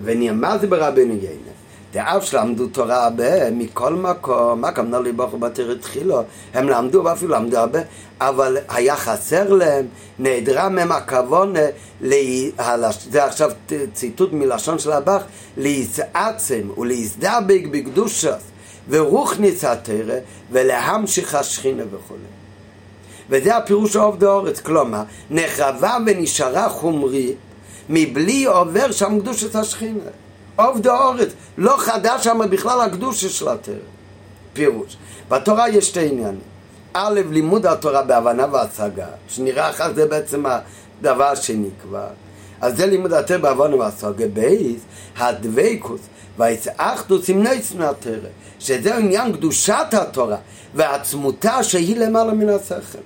ונאמר 0.00 0.58
זה 0.60 0.66
ברבנו 0.66 1.14
יינה, 1.14 1.55
דאף 1.96 2.24
שלמדו 2.24 2.66
תורה 2.66 3.04
הרבה, 3.04 3.50
מכל 3.50 3.92
מקום, 3.92 4.60
מה 4.60 4.72
כמנה 4.72 5.00
לי 5.00 5.12
ברוך 5.12 5.34
בתיר 5.34 5.72
התחילו, 5.72 6.22
הם 6.54 6.68
למדו 6.68 7.02
ואפילו 7.04 7.34
למדו 7.34 7.56
הרבה, 7.58 7.78
אבל 8.20 8.56
היה 8.68 8.96
חסר 8.96 9.52
להם, 9.52 9.86
נעדרה 10.18 10.68
מהם 10.68 10.92
הכוון, 10.92 11.54
זה 13.10 13.24
עכשיו 13.24 13.50
ציטוט 13.94 14.32
מלשון 14.32 14.78
של 14.78 14.92
הבח, 14.92 15.22
להתעצם 15.56 16.70
ולהזדבק 16.78 17.62
בקדושת 17.70 18.38
ורוחניס 18.88 19.64
התרא 19.64 20.18
ולהמשיך 20.50 21.34
השכינה 21.34 21.82
וכו'. 21.90 22.14
וזה 23.30 23.56
הפירוש 23.56 23.96
העובד 23.96 24.24
האורץ, 24.24 24.60
כלומר, 24.60 25.02
נחרבה 25.30 25.96
ונשארה 26.06 26.68
חומרית 26.68 27.36
מבלי 27.88 28.44
עובר 28.44 28.92
שם 28.92 29.20
קדושת 29.20 29.56
השכינה. 29.56 30.25
עובד 30.56 30.86
האורץ, 30.86 31.28
לא 31.58 31.76
חדש 31.78 32.24
שם 32.24 32.40
בכלל 32.50 32.80
הקדושה 32.80 33.28
של 33.28 33.48
התרא. 33.48 33.74
פירוש. 34.52 34.96
בתורה 35.28 35.68
יש 35.68 35.86
שתי 35.86 36.08
עניינים. 36.08 36.40
א', 36.92 37.20
לימוד 37.30 37.66
התורה 37.66 38.02
בהבנה 38.02 38.46
והשגה, 38.52 39.06
שנראה 39.28 39.70
אחר 39.70 39.94
זה 39.94 40.06
בעצם 40.06 40.44
הדבר 40.46 41.34
שנקבע. 41.34 42.06
אז 42.60 42.76
זה 42.76 42.86
לימוד 42.86 43.12
התרא 43.12 43.38
בהבנה 43.38 43.76
והשגה. 43.76 44.26
בייס, 44.28 44.80
הדבקוס 45.16 46.00
והאחדוס 46.38 47.28
עם 47.28 47.42
נץ 47.42 47.72
מהתרא, 47.78 48.28
שזה 48.58 48.96
עניין 48.96 49.32
קדושת 49.32 49.86
התורה 49.92 50.36
ועצמותה 50.74 51.62
שהיא 51.62 51.96
למעלה 51.96 52.32
מן 52.32 52.48
השכל. 52.48 52.98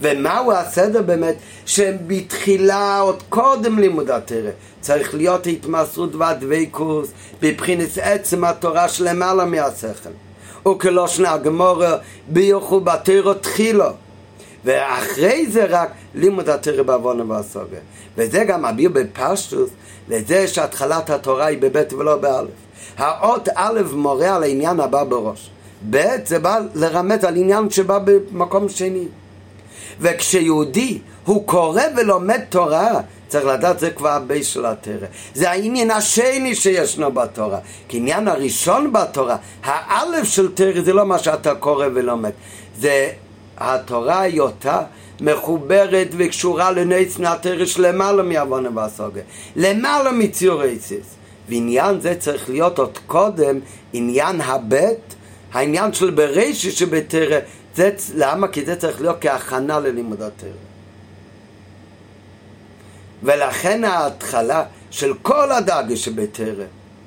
ומהו 0.00 0.52
הסדר 0.52 1.02
באמת 1.02 1.36
שבתחילה, 1.66 3.00
עוד 3.00 3.22
קודם 3.28 3.78
לימוד 3.78 4.10
התרא, 4.10 4.50
צריך 4.80 5.14
להיות 5.14 5.46
התמסרות 5.46 6.14
והדבקות 6.14 7.08
בבחינת 7.42 7.88
עצם 8.02 8.44
התורה 8.44 8.88
שלמעלה 8.88 9.44
מהשכל. 9.44 10.10
וכלושן 10.68 11.24
הגמורה 11.24 11.96
ביוכו 12.28 12.80
בתרא 12.80 13.34
תחילו. 13.34 13.90
ואחרי 14.64 15.46
זה 15.46 15.64
רק 15.68 15.90
לימוד 16.14 16.48
התרא 16.48 16.82
בעוון 16.82 17.30
והסוגר. 17.30 17.78
וזה 18.16 18.44
גם 18.44 18.64
אביר 18.64 18.90
בפשטוס 18.90 19.70
לזה 20.08 20.48
שהתחלת 20.48 21.10
התורה 21.10 21.46
היא 21.46 21.58
בבית 21.58 21.92
ולא 21.92 22.16
באלף. 22.16 22.50
האות 22.98 23.48
א' 23.54 23.80
מורה 23.92 24.36
על 24.36 24.42
העניין 24.42 24.80
הבא 24.80 25.04
בראש. 25.04 25.50
ב' 25.90 26.06
זה 26.26 26.38
בא 26.38 26.58
לרמז 26.74 27.24
על 27.24 27.36
עניין 27.36 27.70
שבא 27.70 27.98
במקום 28.04 28.68
שני. 28.68 29.04
וכשיהודי 30.00 30.98
הוא 31.24 31.46
קורא 31.46 31.82
ולומד 31.96 32.40
תורה, 32.48 33.00
צריך 33.28 33.46
לדעת 33.46 33.78
זה 33.78 33.90
כבר 33.90 34.08
הבית 34.08 34.46
של 34.46 34.66
התורה. 34.66 35.06
זה 35.34 35.50
העניין 35.50 35.90
השני 35.90 36.54
שישנו 36.54 37.12
בתורה. 37.12 37.58
כי 37.88 37.96
עניין 37.96 38.28
הראשון 38.28 38.92
בתורה, 38.92 39.36
האלף 39.64 40.28
של 40.28 40.54
תורה 40.54 40.80
זה 40.80 40.92
לא 40.92 41.06
מה 41.06 41.18
שאתה 41.18 41.54
קורא 41.54 41.86
ולומד. 41.94 42.30
זה 42.80 43.10
התורה 43.58 44.20
היותה 44.20 44.82
מחוברת 45.20 46.08
וקשורה 46.18 46.70
לנותן 46.70 47.18
התורה 47.18 47.64
שלמעלה 47.64 48.22
מהבנה 48.22 48.68
והשגה. 48.74 49.20
למעלה 49.56 50.12
מציור 50.12 50.78
אות. 50.78 51.06
ועניין 51.48 52.00
זה 52.00 52.14
צריך 52.14 52.50
להיות 52.50 52.78
עוד 52.78 52.98
קודם 53.06 53.58
עניין 53.92 54.40
הבית, 54.40 55.14
העניין 55.52 55.92
של 55.92 56.10
בראשית 56.10 56.70
שבתורה, 56.70 57.38
זה, 57.78 57.90
למה? 58.14 58.48
כי 58.48 58.64
זה 58.64 58.76
צריך 58.76 59.00
להיות 59.00 59.16
כהכנה 59.20 59.80
ללימוד 59.80 60.22
התורה. 60.22 60.48
ולכן 63.22 63.84
ההתחלה 63.84 64.64
של 64.90 65.12
כל 65.22 65.52
הדאגה 65.52 65.96
שבתרא, 65.96 66.64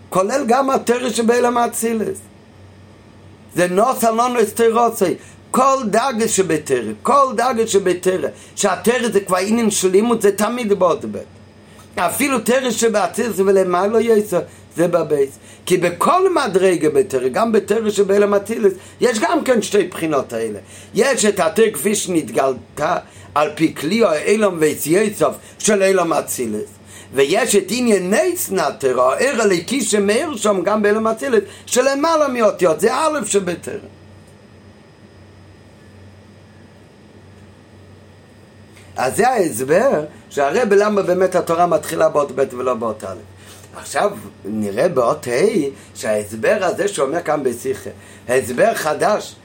כולל 0.10 0.44
גם 0.48 0.70
התרא 0.70 1.10
שבאלם 1.10 1.58
האצילס. 1.58 2.18
זה 3.56 3.68
נוס 3.68 4.04
אלונו 4.04 4.44
אסתירוסי, 4.44 5.16
כל 5.52 5.78
דאגה 5.86 6.28
שבתרא, 6.28 6.92
כל 7.04 7.34
דאגה 7.36 7.68
שבתרא, 7.68 8.28
שהתרא 8.56 9.10
זה 9.14 9.20
כבר 9.20 9.38
עניין 9.38 9.72
של 9.72 9.90
לימוד, 9.92 10.22
זה 10.22 10.32
תמיד 10.32 10.74
בעוד 10.74 11.06
בית. 11.12 11.24
אפילו 11.96 12.40
תרא 12.40 12.72
שבאצילס 12.72 13.40
ולמעלה 13.40 14.02
יסר, 14.02 14.40
זה 14.76 14.88
בבייס. 14.88 15.30
כי 15.66 15.78
בכל 15.78 16.34
מדרגה 16.34 16.90
בתרא, 16.90 17.28
גם 17.28 17.52
בתרא 17.52 17.90
שבאלם 17.90 18.34
אצילס, 18.34 18.74
יש 19.02 19.20
גם 19.20 19.44
כן 19.44 19.62
שתי 19.62 19.84
בחינות 19.84 20.34
האלה. 20.34 20.60
יש 20.94 21.26
את 21.26 21.40
התרא 21.40 21.72
כפי 21.74 21.96
שנתגלתה 21.96 22.98
על 23.36 23.50
פי 23.56 23.76
כלי 23.76 24.06
האילם 24.06 24.58
ויצייצוב 24.60 25.34
של 25.60 25.84
אילם 25.84 26.14
אצילס. 26.14 26.70
ויש 27.14 27.56
את 27.56 27.68
ענייני 27.70 28.38
סנטר, 28.38 29.02
הער 29.02 29.42
הליקי 29.42 29.82
שמאיר 29.82 30.36
שם 30.36 30.62
גם 30.64 30.82
באילם 30.82 31.08
אצילס, 31.08 31.44
שלמעלה 31.66 32.28
מאותיות, 32.28 32.80
זה 32.80 32.96
א' 32.96 33.20
שבתרא. 33.26 33.74
אז 38.96 39.16
זה 39.16 39.30
ההסבר 39.30 40.06
שהרב 40.30 40.74
למה 40.74 41.02
באמת 41.02 41.36
התורה 41.36 41.68
מתחילה 41.68 42.10
באות 42.10 42.32
ב' 42.36 42.44
ולא 42.58 42.74
באות 42.74 43.04
א'. 43.04 43.16
עכשיו 43.76 44.12
נראה 44.46 44.90
באות 44.90 45.28
ה' 45.28 45.32
שההסבר 45.96 46.58
הזה 46.62 46.88
שאומר 46.88 47.22
כאן 47.22 47.44
בשיחה, 47.44 47.90
הסבר 48.30 48.74
חדש 48.74 49.36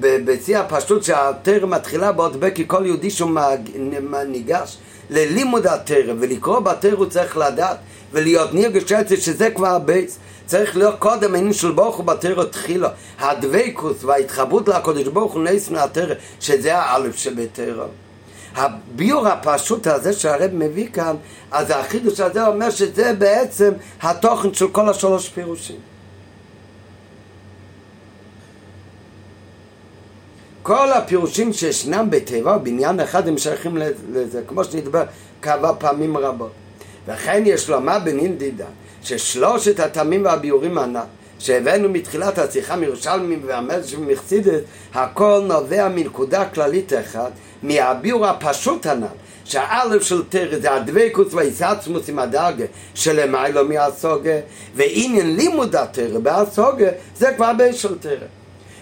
ובשיא 0.00 0.58
הפשטות 0.58 1.04
שהתרא 1.04 1.66
מתחילה 1.66 2.12
באות 2.12 2.36
ב' 2.36 2.50
כי 2.50 2.64
כל 2.66 2.82
יהודי 2.86 3.10
שהוא 3.10 3.30
ניגש 4.28 4.76
ללימוד 5.10 5.66
התרא 5.66 6.12
ולקרוא 6.18 6.58
בתרא 6.58 6.96
הוא 6.96 7.06
צריך 7.06 7.36
לדעת 7.36 7.76
ולהיות 8.12 8.54
נרגש 8.54 8.92
עצת 8.92 9.16
שזה 9.18 9.50
כבר 9.50 9.68
הבייס. 9.68 10.18
צריך 10.46 10.76
להיות 10.76 10.94
קודם 10.98 11.34
העניין 11.34 11.52
של 11.52 11.70
ברוך 11.70 11.96
הוא 11.96 12.04
בתרא 12.04 12.44
תחילו 12.44 12.88
הדבקות 13.18 14.04
וההתחברות 14.04 14.68
לקודש 14.68 15.06
ברוך 15.06 15.32
הוא 15.32 15.42
נס 15.42 15.70
מהתרא 15.70 16.14
שזה 16.40 16.78
האלף 16.78 17.16
שבתרא 17.16 17.84
הביור 18.56 19.28
הפשוט 19.28 19.86
הזה 19.86 20.12
שהרב 20.12 20.50
מביא 20.52 20.88
כאן, 20.92 21.16
אז 21.50 21.70
החידוש 21.70 22.20
הזה 22.20 22.46
אומר 22.46 22.70
שזה 22.70 23.12
בעצם 23.12 23.72
התוכן 24.02 24.54
של 24.54 24.68
כל 24.68 24.88
השלוש 24.88 25.28
פירושים. 25.28 25.76
כל 30.62 30.92
הפירושים 30.92 31.52
שישנם 31.52 32.06
בטבע, 32.10 32.58
בניין 32.58 33.00
אחד, 33.00 33.28
הם 33.28 33.38
שייכים 33.38 33.76
לזה, 34.12 34.42
כמו 34.46 34.64
שנדבר 34.64 35.04
כמה 35.42 35.74
פעמים 35.74 36.16
רבות. 36.16 36.52
וכן 37.06 37.42
יש 37.46 37.68
לומר 37.68 37.98
בנין 38.04 38.38
דידה, 38.38 38.66
ששלושת 39.02 39.80
הטעמים 39.80 40.24
והביורים 40.24 40.78
הנ"ל 40.78 41.00
שהבאנו 41.38 41.88
מתחילת 41.88 42.38
השיחה 42.38 42.76
מירושלמים 42.76 43.42
והמלך 43.46 43.94
מחסידת, 43.98 44.62
הכל 44.94 45.42
נובע 45.46 45.88
מנקודה 45.88 46.44
כללית 46.44 46.92
אחת, 46.92 47.32
מהביור 47.62 48.26
הפשוט 48.26 48.86
הנ"ל, 48.86 49.06
שהאלף 49.44 50.02
של 50.02 50.22
תרא 50.28 50.58
זה 50.58 50.74
הדבקות 50.74 51.34
והאיסעצמוס 51.34 52.08
עם 52.08 52.18
הדרגה 52.18 52.64
שלמיילו 52.94 53.64
מהסוגה, 53.64 54.38
ועניין 54.74 55.36
לימוד 55.36 55.76
התרא 55.76 56.18
בהסוגה 56.18 56.88
זה 57.16 57.32
כבר 57.36 57.52
בין 57.58 57.72
של 57.72 57.98
תרא. 57.98 58.26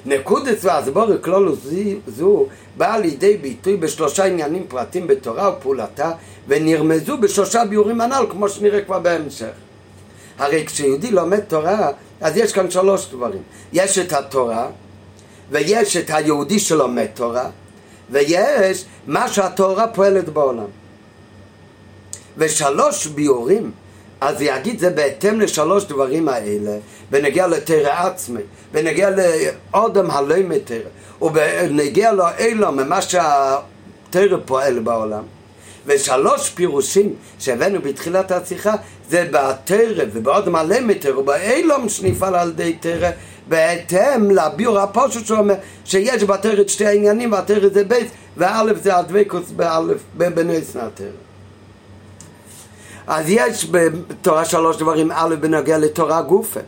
נקודס 0.07 0.64
והסבורת 0.64 1.25
כלולוס 1.25 1.59
זו 2.07 2.47
באה 2.77 2.99
לידי 2.99 3.37
ביטוי 3.37 3.77
בשלושה 3.77 4.25
עניינים 4.25 4.64
פרטים 4.69 5.07
בתורה 5.07 5.51
ופעולתה 5.51 6.11
ונרמזו 6.49 7.19
בשלושה 7.19 7.64
ביורים 7.64 8.01
הנ"ל 8.01 8.27
כמו 8.31 8.49
שנראה 8.49 8.81
כבר 8.81 8.99
בהמשך. 8.99 9.53
הרי 10.38 10.67
כשיהודי 10.67 11.11
לומד 11.11 11.40
תורה 11.40 11.90
אז 12.25 12.37
יש 12.37 12.53
כאן 12.53 12.71
שלוש 12.71 13.09
דברים 13.11 13.43
יש 13.73 13.99
את 13.99 14.13
התורה 14.13 14.67
ויש 15.51 15.97
את 15.97 16.11
היהודי 16.11 16.59
שלומד 16.59 17.07
תורה 17.15 17.51
ויש 18.11 18.85
מה 19.07 19.29
שהתורה 19.29 19.87
פועלת 19.89 20.29
בעולם. 20.29 20.67
ושלוש 22.37 23.07
ביורים, 23.07 23.71
אז 24.21 24.37
יגיד 24.41 24.79
זה 24.79 24.91
בהתאם 24.91 25.41
לשלוש 25.41 25.85
דברים 25.85 26.29
האלה, 26.29 26.79
בנגיע 27.11 27.47
לתרא 27.47 28.07
עצמי, 28.07 28.41
בנגיע 28.73 29.11
לאודם 29.11 30.11
הלא 30.11 30.37
מתרא, 30.37 30.79
ובנגיע 31.23 32.13
לאילום, 32.13 32.77
ממה 32.77 33.03
שהתרא 33.03 34.39
פועל 34.45 34.79
בעולם. 34.79 35.23
ושלוש 35.87 36.51
פירושים 36.51 37.14
שהבאנו 37.38 37.81
בתחילת 37.83 38.33
השיחה 38.33 38.75
זה 39.09 39.29
בתרא 39.31 40.05
ובעוד 40.12 40.49
מלא 40.49 40.81
מתרא 40.81 41.18
ובאילום 41.18 41.88
שנפעל 41.88 42.35
על 42.35 42.49
ידי 42.49 42.77
תרא 42.81 43.11
בהתאם 43.49 44.31
לביור 44.31 44.79
הפושט 44.79 45.27
שאומר 45.27 45.55
שיש 45.85 46.25
בתרא 46.25 46.61
את 46.61 46.68
שתי 46.68 46.87
העניינים 46.87 47.33
והתרא 47.33 47.68
זה 47.68 47.85
בייס 47.85 48.11
ואלף 48.37 48.83
זה 48.83 48.97
הדבקוס 48.97 49.51
באלף 49.51 50.01
בנס 50.14 50.77
נתרא 50.77 51.07
אז 53.07 53.25
יש 53.29 53.68
בתורה 53.70 54.44
שלוש 54.44 54.77
דברים 54.77 55.11
א' 55.12 55.35
בנוגע 55.40 55.79
לתורה 55.79 56.23
גופה. 56.23 56.61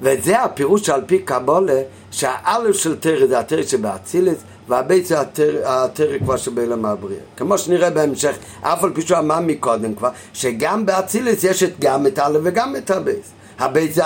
וזה 0.00 0.42
הפירוש 0.42 0.88
על 0.88 1.02
פי 1.06 1.18
קבלה 1.18 1.82
שהאלף 2.10 2.76
של 2.76 2.96
תורה 2.96 3.26
זה 3.26 3.38
התורה 3.38 3.62
שבאצילות 3.62 4.38
והבית 4.68 5.06
זה 5.06 5.16
התורה 5.64 6.18
כבר 6.18 6.36
שבעולם 6.36 6.86
הבריאה. 6.86 7.20
כמו 7.36 7.58
שנראה 7.58 7.90
בהמשך, 7.90 8.36
אף 8.60 8.84
על 8.84 8.92
פי 8.94 9.02
שהוא 9.02 9.18
אמר 9.18 9.40
מקודם 9.40 9.94
כבר, 9.94 10.10
שגם 10.32 10.86
באצילות 10.86 11.44
יש 11.44 11.62
את, 11.62 11.72
גם 11.78 12.06
את 12.06 12.18
א' 12.18 12.38
וגם 12.42 12.76
את 12.76 12.90
הבית. 12.90 13.32
הבית 13.58 13.94
זה, 13.94 14.02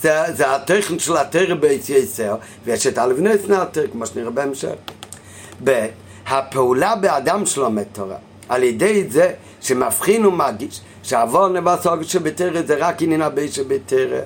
זה, 0.00 0.22
זה 0.34 0.54
התוכן 0.54 0.98
של 0.98 1.16
התורה 1.16 1.54
באותיות, 1.54 2.36
ויש 2.64 2.86
את 2.86 2.98
הלבני 2.98 3.30
סנטר, 3.46 3.84
כמו 3.92 4.06
שנראה 4.06 4.30
בהמשך. 4.30 4.74
ב. 5.64 5.86
הפעולה 6.26 6.96
באדם 6.96 7.46
שלומד 7.46 7.84
תורה, 7.92 8.16
על 8.48 8.62
ידי 8.62 9.04
זה 9.10 9.32
שמבחין 9.60 10.26
ומגיש, 10.26 10.80
שעבור 11.02 11.48
נבסוג 11.48 12.02
שבתרא 12.02 12.62
זה 12.66 12.76
רק 12.78 13.02
עניין 13.02 13.22
הבית 13.22 13.52
שבתרא. 13.52 14.20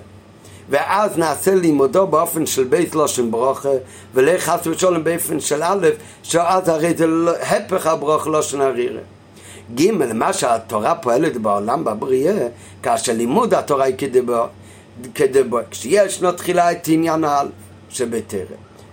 ואז 0.71 1.19
נעשה 1.19 1.55
לימודו 1.55 2.07
באופן 2.07 2.47
של 2.47 2.65
בית 2.65 2.95
לושן 2.95 3.31
ברוכה, 3.31 3.69
ולך 4.15 4.43
חס 4.49 4.67
ושלום 4.67 5.05
באופן 5.05 5.41
של 5.41 5.63
א', 5.63 5.89
שאז 6.23 6.69
הרי 6.69 6.95
זה 6.97 7.07
לא- 7.07 7.37
הפך 7.37 7.87
הברוך 7.87 8.27
לושן 8.27 8.61
הרירה. 8.61 9.01
ג' 9.75 9.91
מה 9.93 10.33
שהתורה 10.33 10.95
פועלת 10.95 11.37
בעולם 11.37 11.85
בבריאה, 11.85 12.49
כאשר 12.83 13.13
לימוד 13.13 13.55
התורה 13.55 13.85
היא 13.85 13.95
כדבו, 13.99 14.43
כדבו, 15.15 15.59
כשיש 15.71 16.23
לו 16.23 16.33
תחילה 16.33 16.73
את 16.73 16.89
עניין 16.89 17.25
האלף 17.25 17.51
שבתרא. 17.91 18.41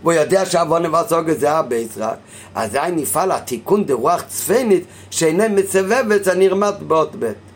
והוא 0.02 0.14
יודע 0.14 0.46
שעוון 0.46 0.86
ובסוג 0.86 1.32
זה 1.32 1.52
הבייס 1.52 1.98
רק, 1.98 2.18
אזי 2.56 2.78
נפעל 2.92 3.32
התיקון 3.32 3.86
דרוח 3.86 4.24
צפנית 4.28 4.84
שאינה 5.10 5.48
מסבבת 5.48 6.28
הנרמט 6.28 6.76
באות 6.88 7.16
בית. 7.16 7.53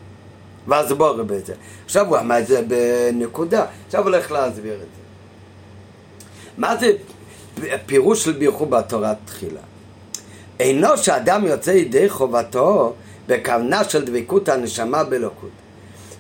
בואו 0.68 1.26
בזה. 1.26 1.54
עכשיו 1.86 2.08
הוא 2.08 2.18
אמר 2.18 2.40
את 2.40 2.48
זה 2.48 2.62
בנקודה, 2.68 3.66
עכשיו 3.86 4.02
הוא 4.02 4.10
הולך 4.10 4.32
להסביר 4.32 4.74
את 4.74 4.80
זה. 4.80 5.02
מה 6.58 6.78
זה 6.78 6.92
פירוש 7.86 8.24
של 8.24 8.32
בירכו 8.32 8.66
בתורה 8.66 9.14
תחילה? 9.26 9.60
אינו 10.60 10.98
שאדם 10.98 11.46
יוצא 11.46 11.72
ידי 11.72 12.10
חובתו 12.10 12.94
בכוונה 13.28 13.84
של 13.84 14.06
דבקות 14.06 14.50
הנשמה 14.50 15.04
באלוקות. 15.04 15.50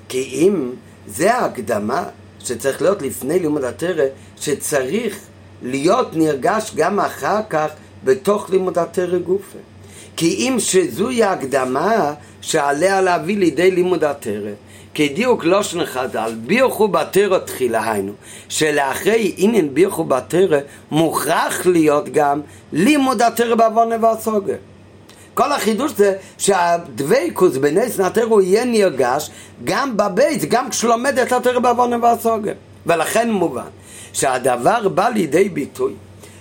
כי 0.09 0.23
אם 0.23 0.71
זה 1.07 1.33
ההקדמה 1.33 2.03
שצריך 2.39 2.81
להיות 2.81 3.01
לפני 3.01 3.39
לימוד 3.39 3.63
התרא, 3.63 4.05
שצריך 4.35 5.19
להיות 5.61 6.15
נרגש 6.15 6.71
גם 6.75 6.99
אחר 6.99 7.39
כך 7.49 7.67
בתוך 8.03 8.49
לימוד 8.49 8.77
התרא 8.77 9.17
גופה. 9.17 9.57
כי 10.17 10.35
אם 10.35 10.55
שזוהי 10.59 11.23
ההקדמה 11.23 12.13
שעליה 12.41 13.01
להביא 13.01 13.37
לידי 13.37 13.71
לימוד 13.71 14.03
התרא, 14.03 14.51
כדיוק 14.93 15.43
לושן 15.43 15.85
חז"ל, 15.85 16.31
בירכו 16.45 16.87
בתרא 16.87 17.37
תחילה 17.37 17.91
היינו, 17.91 18.13
שלאחרי 18.49 19.33
עניין 19.37 19.73
בירכו 19.73 20.03
בתרא 20.03 20.59
מוכרח 20.91 21.65
להיות 21.65 22.09
גם 22.09 22.41
לימוד 22.73 23.21
התרא 23.21 23.55
בעוון 23.55 24.03
והסוגר. 24.03 24.55
כל 25.33 25.51
החידוש 25.51 25.91
זה 25.91 26.15
שהדבקוס 26.37 27.57
בנס 27.57 27.99
נתר 27.99 28.23
הוא 28.23 28.41
יהיה 28.41 28.65
נרגש 28.65 29.29
גם 29.63 29.97
בבית, 29.97 30.45
גם 30.49 30.69
כשלומד 30.69 31.19
את 31.19 31.31
התרא 31.31 31.59
בעוון 31.59 32.03
והסוגר. 32.03 32.53
ולכן 32.85 33.31
מובן 33.31 33.69
שהדבר 34.13 34.89
בא 34.89 35.09
לידי 35.09 35.49
ביטוי. 35.49 35.93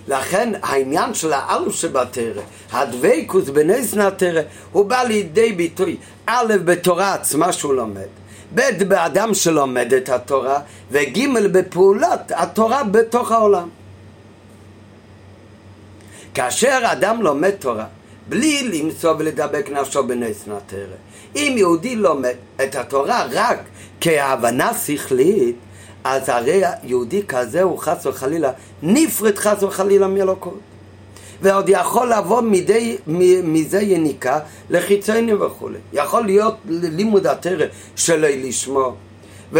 לכן 0.07 0.53
העניין 0.63 1.13
של 1.13 1.33
האלף 1.33 1.75
שבתרא, 1.75 2.41
הדבקוס 2.71 3.49
בנס 3.49 3.93
נתרא, 3.93 4.41
הוא 4.71 4.85
בא 4.85 5.03
לידי 5.03 5.51
ביטוי, 5.51 5.97
א', 6.25 6.53
בתורה 6.65 7.13
עצמה 7.13 7.53
שהוא 7.53 7.73
לומד, 7.73 8.07
ב', 8.55 8.83
באדם 8.83 9.33
שלומד 9.33 9.93
את 9.93 10.09
התורה, 10.09 10.59
וג', 10.91 11.47
בפעולת 11.51 12.31
התורה 12.35 12.83
בתוך 12.83 13.31
העולם. 13.31 13.69
כאשר 16.33 16.79
אדם 16.83 17.21
לומד 17.21 17.51
תורה, 17.51 17.85
בלי 18.29 18.63
למצוא 18.63 19.13
ולדבק 19.19 19.69
נפשו 19.69 20.03
בנס 20.03 20.47
נתרא, 20.47 20.95
אם 21.35 21.53
יהודי 21.57 21.95
לומד 21.95 22.35
את 22.63 22.75
התורה 22.75 23.25
רק 23.31 23.59
כהבנה 24.01 24.73
שכלית, 24.73 25.55
אז 26.03 26.29
הרי 26.29 26.61
יהודי 26.83 27.23
כזה 27.27 27.63
הוא 27.63 27.79
חס 27.79 28.05
וחלילה, 28.05 28.51
נפרד 28.83 29.37
חס 29.37 29.63
וחלילה 29.63 30.07
מאלוקות. 30.07 30.59
ועוד 31.41 31.69
יכול 31.69 32.11
לבוא 32.13 32.41
מדי, 32.41 32.97
מזה 33.43 33.81
יניקה 33.81 34.39
לחיצוני 34.69 35.33
וכולי. 35.33 35.77
יכול 35.93 36.25
להיות 36.25 36.55
לימוד 36.69 37.27
התרא 37.27 37.65
שלו 37.95 38.27
לשמו. 38.27 38.95
ו, 39.53 39.59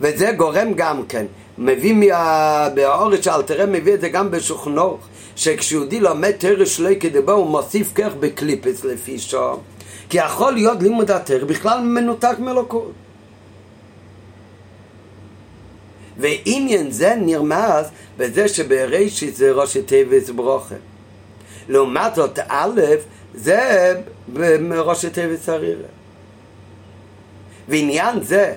וזה 0.00 0.32
גורם 0.36 0.72
גם 0.76 1.02
כן, 1.08 1.26
מביא 1.58 1.94
מה... 1.94 2.68
באורש 2.74 3.28
אלתרא 3.28 3.66
מביא 3.66 3.94
את 3.94 4.00
זה 4.00 4.08
גם 4.08 4.30
בשוכנוך, 4.30 4.98
שכשיהודי 5.36 6.00
לומד 6.00 6.30
תרא 6.30 6.64
שלו 6.64 6.90
כדבו 7.00 7.32
הוא 7.32 7.46
מוסיף 7.46 7.92
כך 7.94 8.14
בקליפס 8.20 8.84
לפי 8.84 9.18
שום. 9.18 9.60
כי 10.08 10.18
יכול 10.18 10.52
להיות 10.52 10.82
לימוד 10.82 11.10
התרא 11.10 11.44
בכלל 11.44 11.80
מנותק 11.80 12.36
מאלוקות. 12.38 12.92
ועניין 16.18 16.90
זה 16.90 17.14
נרמז 17.14 17.86
בזה 18.16 18.48
שבראשית 18.48 19.36
זה 19.36 19.52
ראש 19.52 19.76
תיבס 19.76 20.30
ברוכה. 20.30 20.74
לעומת 21.68 22.14
זאת, 22.14 22.38
א', 22.48 22.80
זה 23.34 23.92
בראש 24.68 25.04
תיבס 25.04 25.48
הרירה. 25.48 25.88
ועניין 27.68 28.22
זה, 28.22 28.54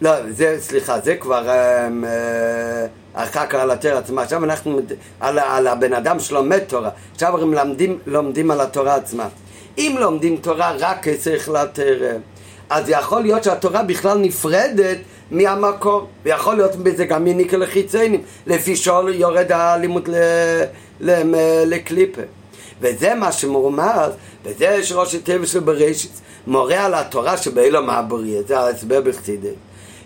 לא, 0.00 0.10
זה, 0.30 0.56
סליחה, 0.60 1.00
זה 1.00 1.16
כבר 1.16 1.48
um, 1.48 2.04
uh, 2.04 3.22
אחר 3.22 3.46
כך 3.46 3.54
על 3.54 3.70
התורה 3.70 3.98
עצמה. 3.98 4.22
עכשיו 4.22 4.44
אנחנו 4.44 4.80
על, 5.20 5.38
על 5.38 5.66
הבן 5.66 5.92
אדם 5.92 6.20
שלומד 6.20 6.58
תורה. 6.58 6.90
עכשיו 7.14 7.42
הם 7.42 7.54
לומדים, 7.54 7.98
לומדים 8.06 8.50
על 8.50 8.60
התורה 8.60 8.94
עצמה. 8.94 9.28
אם 9.78 9.96
לומדים 10.00 10.36
תורה 10.36 10.72
רק 10.78 11.08
צריך 11.08 11.48
לתרא, 11.48 12.12
אז 12.70 12.84
יכול 12.88 13.22
להיות 13.22 13.44
שהתורה 13.44 13.82
בכלל 13.82 14.18
נפרדת 14.18 14.98
מהמקור, 15.30 16.06
ויכול 16.24 16.54
להיות 16.54 16.76
בזה 16.76 17.04
גם 17.04 17.26
יניקה 17.26 17.56
לחיציינים, 17.56 18.22
לפי 18.46 18.76
שול 18.76 19.14
יורד 19.14 19.52
הלימוד 19.52 20.08
לקליפה. 21.66 22.22
וזה 22.80 23.14
מה 23.14 23.32
שמורמז, 23.32 24.10
וזה 24.44 24.64
יש 24.64 24.92
ראש 24.92 25.14
הטבע 25.14 25.46
של 25.46 25.60
בראשית, 25.60 26.20
מורה 26.46 26.84
על 26.84 26.94
התורה 26.94 27.36
שבאילום 27.36 27.90
הבריאה, 27.90 28.42
זה 28.42 28.58
ההסבר 28.58 29.00
בחסידי, 29.00 29.52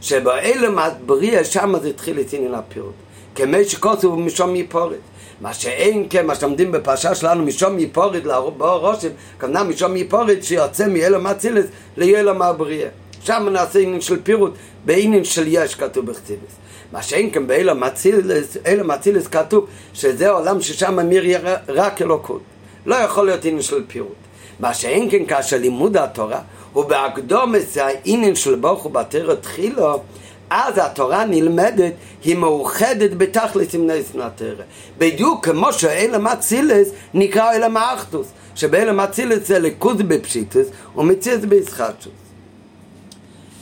שבאילום 0.01 0.79
הבריאה 0.79 1.45
שם 1.45 1.75
זה 1.83 1.89
התחיל 1.89 2.21
את 2.21 2.33
עניין 2.33 2.55
הפירוט, 2.55 2.95
כמי 3.35 3.65
שכוסו 3.65 4.17
משום 4.17 4.57
יפורת. 4.57 4.99
מה 5.41 5.55
שאין 5.55 6.07
כן, 6.11 6.27
מה 6.27 6.35
שלומדים 6.35 6.73
בפרשה 6.73 7.15
שלנו 7.15 7.45
משום 7.45 7.79
יפורת 7.79 8.25
לאור 8.25 8.53
רושם, 8.61 9.09
כמובן 9.39 9.69
משום 9.69 9.97
יפורת 9.97 10.45
שיוצא 10.45 10.87
מאלום 10.87 11.27
אצילס 11.27 11.67
לאילום 11.97 12.43
הבריאה. 12.43 12.89
שם 13.23 13.49
נעשה 13.53 13.79
עניין 13.79 14.01
של 14.01 14.23
פירוט, 14.23 14.53
בעניין 14.85 15.25
של 15.25 15.45
יש 15.47 15.75
כתוב 15.75 16.07
בכתיבס. 16.07 16.53
מה 16.93 17.03
שאין 17.03 17.31
כאן 17.31 17.47
באילום 17.47 17.85
אצילס, 17.85 18.57
אילום 18.67 18.91
אצילס 18.91 19.27
כתוב 19.27 19.67
שזה 19.95 20.31
עולם 20.31 20.61
ששם 20.61 20.99
אמיר 21.01 21.25
רק 21.69 22.03
אלוקות. 22.03 22.41
לא 22.87 22.95
יכול 22.95 23.27
להיות 23.27 23.45
עניין 23.45 23.63
של 23.63 23.83
פירוט. 23.87 24.17
מה 24.61 24.75
שאין 24.75 25.11
כן 25.11 25.27
כאשר 25.27 25.57
לימוד 25.57 25.97
התורה 25.97 26.41
הוא 26.73 26.85
בהקדומס 26.85 27.77
העניין 27.77 28.35
של 28.35 28.55
ברוך 28.55 28.83
הוא 28.83 28.93
בתרא 28.93 29.35
תחילו 29.35 30.01
אז 30.51 30.79
התורה 30.79 31.25
נלמדת, 31.25 31.93
היא 32.25 32.37
מאוחדת 32.37 33.11
בתכלס 33.17 33.75
עם 33.75 33.87
נס 33.87 34.15
נתרא. 34.15 34.65
בדיוק 34.99 35.45
כמו 35.49 35.73
שאלם 35.73 36.27
אצילס 36.27 36.89
נקרא 37.15 37.53
אלם 37.53 37.77
האחדוס, 37.77 38.27
שבאלם 38.55 39.01
אצילס 39.01 39.49
זה 39.49 39.59
ליכוז 39.59 39.97
בפשיטוס 39.97 40.67
ומציאס 40.97 41.45
בישחטשוס. 41.45 42.13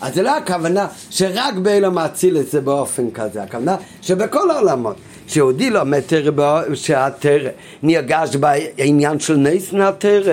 אז 0.00 0.14
זה 0.14 0.22
לא 0.22 0.36
הכוונה 0.36 0.86
שרק 1.10 1.54
באלם 1.54 1.98
אצילס 1.98 2.52
זה 2.52 2.60
באופן 2.60 3.10
כזה, 3.10 3.42
הכוונה 3.42 3.76
שבכל 4.02 4.50
העולמות. 4.50 4.96
שיהודי 5.28 5.70
לומד 5.70 6.00
תרא, 6.00 6.74
שהתרא 6.74 7.50
נרגש 7.82 8.36
בעניין 8.36 9.20
של 9.20 9.36
נס 9.36 9.72
נתרא, 9.72 10.32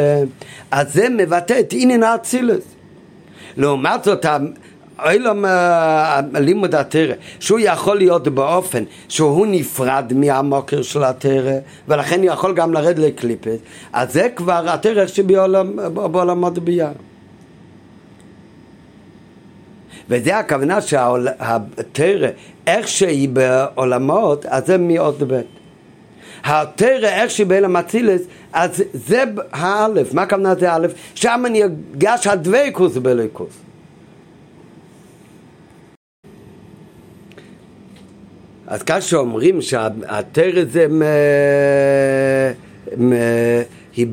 אז 0.72 0.94
זה 0.94 1.10
מבטא 1.10 1.60
את 1.60 1.68
עניין 1.72 2.04
האצילס. 2.04 2.64
לעומת 3.58 4.04
זאת, 4.04 4.26
אילם 5.10 5.46
לימוד 6.34 6.76
התרא, 6.76 7.14
שהוא 7.40 7.60
יכול 7.60 7.98
להיות 7.98 8.28
באופן 8.28 8.84
שהוא 9.10 9.48
נפרד 9.48 10.14
מהמוקר 10.16 10.82
של 10.82 11.04
התרא, 11.04 11.54
ולכן 11.88 12.20
הוא 12.20 12.26
יכול 12.26 12.54
גם 12.54 12.74
לרדת 12.74 13.00
לקליפת, 13.00 13.58
אז 13.94 14.14
זה 14.14 14.28
כבר 14.36 14.70
התרא 14.70 15.08
שבעולמות 15.08 16.60
ביאה. 16.60 16.92
וזה 20.10 20.38
הכוונה 20.38 20.82
שהתרא, 20.82 22.28
איך 22.68 22.88
שהיא 22.88 23.30
בעולמות, 23.30 24.46
אז 24.46 24.66
זה 24.68 24.78
מאוד 24.78 25.24
בית. 25.24 25.46
התרא, 26.44 27.08
איך 27.08 27.32
שהיא 27.32 27.48
בעולם 27.48 27.78
אצילס, 27.78 28.22
אז 28.54 28.84
זה 28.94 29.24
האלף. 29.52 30.14
מה 30.14 30.22
הכוונה 30.22 30.56
זה 30.56 30.72
האלף? 30.72 30.92
שם 31.16 31.44
נרגש 31.50 32.28
הדבקוס 32.28 32.98
בליקוס. 32.98 33.54
אז 38.68 38.84
כאשר 38.84 39.18
אומרים 39.18 39.62
שהתרא 39.62 40.64
זה 40.72 40.88
מ... 40.88 41.02
מ... 42.98 43.14
היא 43.96 44.08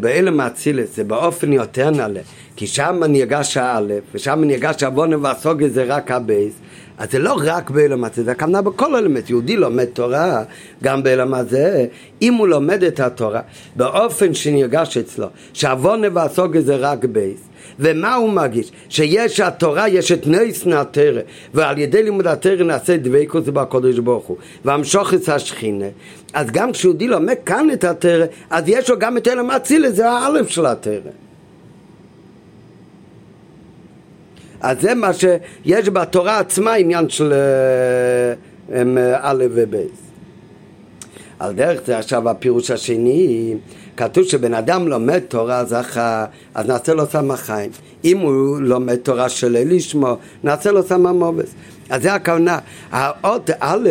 באלם 0.00 0.40
האצילס, 0.40 0.96
זה 0.96 1.04
באופן 1.04 1.52
יותר 1.52 1.90
נעלה. 1.90 2.20
כי 2.56 2.66
שם 2.66 3.02
נרגש 3.08 3.56
האלף, 3.56 4.02
ושם 4.14 4.44
נרגש 4.44 4.82
שהבנה 4.82 5.14
והשגה 5.14 5.68
זה 5.68 5.84
רק 5.84 6.10
הבית, 6.10 6.54
אז 6.98 7.10
זה 7.10 7.18
לא 7.18 7.40
רק 7.44 7.70
בעולם 7.70 8.04
הזה, 8.04 8.24
זה 8.24 8.30
הכוונה 8.30 8.62
בכל 8.62 8.96
עולם. 8.96 9.30
יהודי 9.30 9.56
לומד 9.56 9.84
תורה 9.84 10.42
גם 10.82 11.02
בעולם 11.02 11.34
הזה, 11.34 11.86
אם 12.22 12.34
הוא 12.34 12.48
לומד 12.48 12.82
את 12.82 13.00
התורה 13.00 13.40
באופן 13.76 14.34
שנרגש 14.34 14.96
אצלו, 14.96 15.26
שהבנה 15.52 16.02
והשגה 16.12 16.60
זה 16.60 16.76
רק 16.76 17.04
בית, 17.04 17.40
ומה 17.78 18.14
הוא 18.14 18.30
מרגיש? 18.30 18.72
שיש 18.88 19.40
התורה, 19.40 19.88
יש 19.88 20.12
את 20.12 20.26
נותן 20.26 20.66
התורה, 20.66 21.20
ועל 21.54 21.78
ידי 21.78 22.02
לימוד 22.02 22.26
התורה 22.26 22.64
נעשה 22.64 22.96
דבקות 22.96 23.44
בקודש 23.44 23.98
ברוך 23.98 24.26
הוא, 24.26 24.36
והמשכת 24.64 25.28
השכינה. 25.28 25.86
אז 26.32 26.50
גם 26.50 26.72
כשיהודי 26.72 27.08
לומד 27.08 27.34
כאן 27.46 27.68
את 27.72 27.84
התורה, 27.84 28.26
אז 28.50 28.64
יש 28.66 28.90
לו 28.90 28.98
גם 28.98 29.16
את 29.16 29.28
עולם 29.28 29.50
אצילות, 29.50 29.90
זה 29.90 30.10
האלף 30.10 30.48
של 30.48 30.66
התורה. 30.66 31.10
אז 34.60 34.80
זה 34.80 34.94
מה 34.94 35.12
שיש 35.12 35.88
בתורה 35.88 36.38
עצמה 36.38 36.74
עניין 36.74 37.08
של 37.08 37.32
אה, 38.72 39.18
א' 39.20 39.44
וב'. 39.50 39.74
על 41.38 41.52
דרך 41.52 41.80
זה 41.86 41.98
עכשיו 41.98 42.28
הפירוש 42.28 42.70
השני, 42.70 43.54
כתוב 44.00 44.24
שבן 44.24 44.54
אדם 44.54 44.88
לומד 44.88 45.18
תורה 45.18 45.64
זכה, 45.64 46.24
אז 46.54 46.66
נעשה 46.66 46.94
לו 46.94 47.06
סמא 47.06 47.36
חיים. 47.36 47.70
אם 48.04 48.18
הוא 48.18 48.60
לומד 48.60 48.96
תורה 48.96 49.28
של 49.28 49.56
לשמו, 49.64 50.16
נעשה 50.44 50.72
לו 50.72 50.82
סמא 50.82 51.12
מובס. 51.12 51.54
אז 51.90 52.02
זה 52.02 52.14
הכוונה. 52.14 52.58
האות 52.90 53.50
א', 53.60 53.88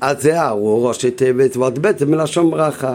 אז 0.00 0.22
זה 0.22 0.40
הארור, 0.40 0.88
ראשי 0.88 1.10
תיבת, 1.10 1.56
ועוד 1.56 1.78
ב' 1.82 1.98
זה 1.98 2.06
מלשון 2.06 2.50
ברכה. 2.50 2.94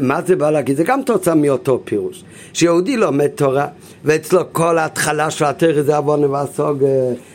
מה 0.00 0.22
זה 0.26 0.36
בא 0.36 0.50
להגיד? 0.50 0.76
זה 0.76 0.84
גם 0.84 1.02
תוצאה 1.02 1.34
מאותו 1.34 1.80
פירוש. 1.84 2.24
שיהודי 2.52 2.96
לומד 2.96 3.26
תורה, 3.26 3.66
ואצלו 4.04 4.52
כל 4.52 4.78
ההתחלה 4.78 5.30
של 5.30 5.44
התרא 5.44 5.82
זה 5.82 5.96
עוון 5.96 6.24
והסוגה. 6.24 6.86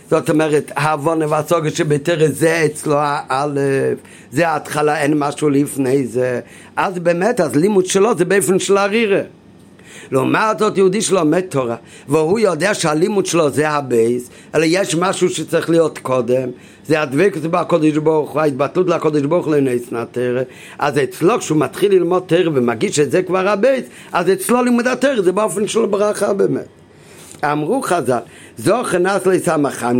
זאת 0.09 0.29
אומרת, 0.29 0.71
העוון 0.75 1.23
והסוגה 1.23 1.69
שבתרא 1.69 2.27
זה 2.27 2.65
אצלו 2.65 2.95
האלף, 2.99 3.97
זה 4.31 4.47
ההתחלה, 4.47 5.01
אין 5.01 5.13
משהו 5.17 5.49
לפני 5.49 6.07
זה. 6.07 6.39
אז 6.75 6.99
באמת, 6.99 7.39
אז 7.39 7.55
לימוד 7.55 7.85
שלו 7.85 8.17
זה 8.17 8.25
באופן 8.25 8.59
של 8.59 8.77
הרירה. 8.77 9.21
לעומת 10.11 10.59
זאת 10.59 10.77
יהודי 10.77 11.01
שלומד 11.01 11.39
תורה 11.39 11.75
והוא 12.09 12.39
יודע 12.39 12.73
שהלימוד 12.73 13.25
שלו 13.25 13.49
זה 13.49 13.69
הבייס 13.69 14.29
אלא 14.55 14.65
יש 14.67 14.95
משהו 14.95 15.29
שצריך 15.29 15.69
להיות 15.69 15.97
קודם 15.97 16.49
זה 16.87 17.01
הדבקות 17.01 17.41
בקודש 17.41 17.97
ברוך 17.97 18.31
הוא, 18.31 18.41
ההתבטלות 18.41 18.87
לקודש 18.87 19.21
ברוך 19.21 19.45
הוא 19.45 19.55
לנס 19.55 19.91
נתרא 19.91 20.41
אז 20.79 20.97
אצלו 20.97 21.39
כשהוא 21.39 21.57
מתחיל 21.57 21.91
ללמוד 21.91 22.23
תורה 22.27 22.49
ומרגיש 22.53 22.99
שזה 22.99 23.23
כבר 23.23 23.47
הבית 23.47 23.85
אז 24.11 24.29
אצלו 24.29 24.63
לימוד 24.63 24.87
התורה 24.87 25.21
זה 25.21 25.31
באופן 25.31 25.67
של 25.67 25.85
ברכה 25.85 26.33
באמת 26.33 26.84
אמרו 27.43 27.81
חז"ל, 27.81 28.19
זכה 28.57 28.95
נעשית 28.95 29.25
לו 29.25 29.45
סם 29.45 29.65
החיים, 29.65 29.99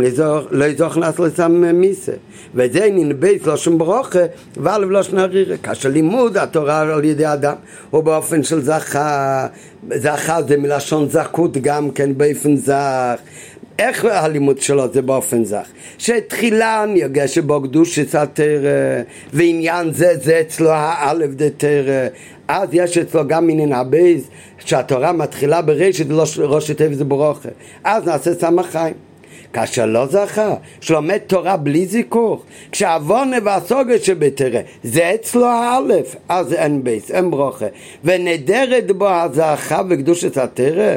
לא 0.50 0.66
זכה 0.78 0.96
נעשית 0.96 1.18
לו 1.18 1.35
סם 1.35 1.52
מיתה. 1.80 2.12
וזה 2.54 2.88
בית 3.18 3.46
לשון 3.46 3.78
ברכה, 3.78 4.18
ואלף 4.56 4.88
לשון 4.90 5.02
ארירה. 5.02 5.56
כאשר 5.56 5.88
לימוד 5.88 6.36
התורה 6.36 6.80
על 6.80 7.04
ידי 7.04 7.26
אדם 7.26 7.54
הוא 7.90 8.02
באופן 8.02 8.42
של 8.42 8.62
זכה, 8.62 9.46
זכה 9.94 10.42
זה 10.42 10.56
מלשון 10.56 11.08
זכות 11.08 11.56
גם 11.56 11.90
כן 11.90 12.18
באופן 12.18 12.56
זך. 12.56 13.20
איך 13.78 14.04
הלימוד 14.04 14.58
שלו 14.58 14.92
זה 14.92 15.02
באופן 15.02 15.44
זך? 15.44 15.66
שתחילה 15.98 16.84
נרגש 16.88 17.38
בו 17.38 17.62
קדושת 17.62 18.14
התורה, 18.14 19.02
ועניין 19.32 19.92
זה 19.92 20.16
זה 20.22 20.40
אצלו 20.40 20.70
האלף 20.70 21.30
דתורה, 21.30 22.06
אז 22.48 22.68
יש 22.72 22.98
אצלו 22.98 23.28
גם 23.28 23.50
עניין 23.50 23.72
הבית, 23.72 24.28
שהתורה 24.58 25.12
מתחילה 25.12 25.62
בבראשית, 25.62 26.24
ראש 26.38 26.70
תיבות 26.70 27.04
ברכה. 27.04 27.48
אז 27.84 28.04
נעשה 28.04 28.34
סם 28.34 28.66
החיים. 28.66 28.94
כאשר 29.56 29.86
לא 29.86 30.06
זכה, 30.06 30.54
שלומד 30.80 31.18
תורה 31.18 31.56
בלי 31.56 31.86
זיכוך, 31.86 32.42
כשהבנה 32.72 33.36
והשגה 33.44 34.04
שבתורה, 34.04 34.60
זה 34.82 35.14
אצלו 35.14 35.46
האלף, 35.46 36.16
אז 36.28 36.52
אין 36.52 36.84
בית, 36.84 37.10
אין 37.10 37.30
ברכה. 37.30 37.66
ונעדרת 38.04 38.90
בו 38.90 39.08
הזכות 39.08 39.82
וקדושת 39.88 40.36
התורה, 40.36 40.96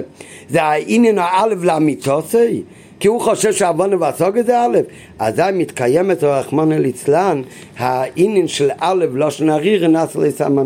זה 0.50 0.64
העניין 0.64 1.18
האלף 1.20 1.64
לאמיתוסי. 1.64 2.64
כי 3.00 3.08
הוא 3.08 3.22
חושב 3.22 3.54
שעוונה 3.54 3.96
והסוגת 4.00 4.46
זה 4.46 4.60
א', 4.60 4.78
אזי 5.20 5.42
מתקיימת 5.54 6.24
רחמנא 6.24 6.74
ליצלן 6.74 7.42
העניין 7.78 8.48
של 8.48 8.70
א' 8.80 9.06
לא 9.12 9.32
שנריר 9.32 9.88
נס 9.88 10.16
לסמא. 10.16 10.64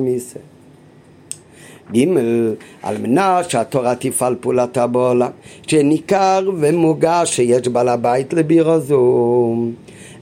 ג' 1.95 2.05
על 2.83 2.97
מנת 2.97 3.49
שהתורה 3.49 3.95
תפעל 3.95 4.35
פעולתה 4.39 4.87
בעולם, 4.87 5.29
שניכר 5.67 6.49
ומוגש 6.57 7.35
שיש 7.35 7.67
בעל 7.67 7.89
הבית 7.89 8.33
לבירו 8.33 8.79
זו. 8.79 9.55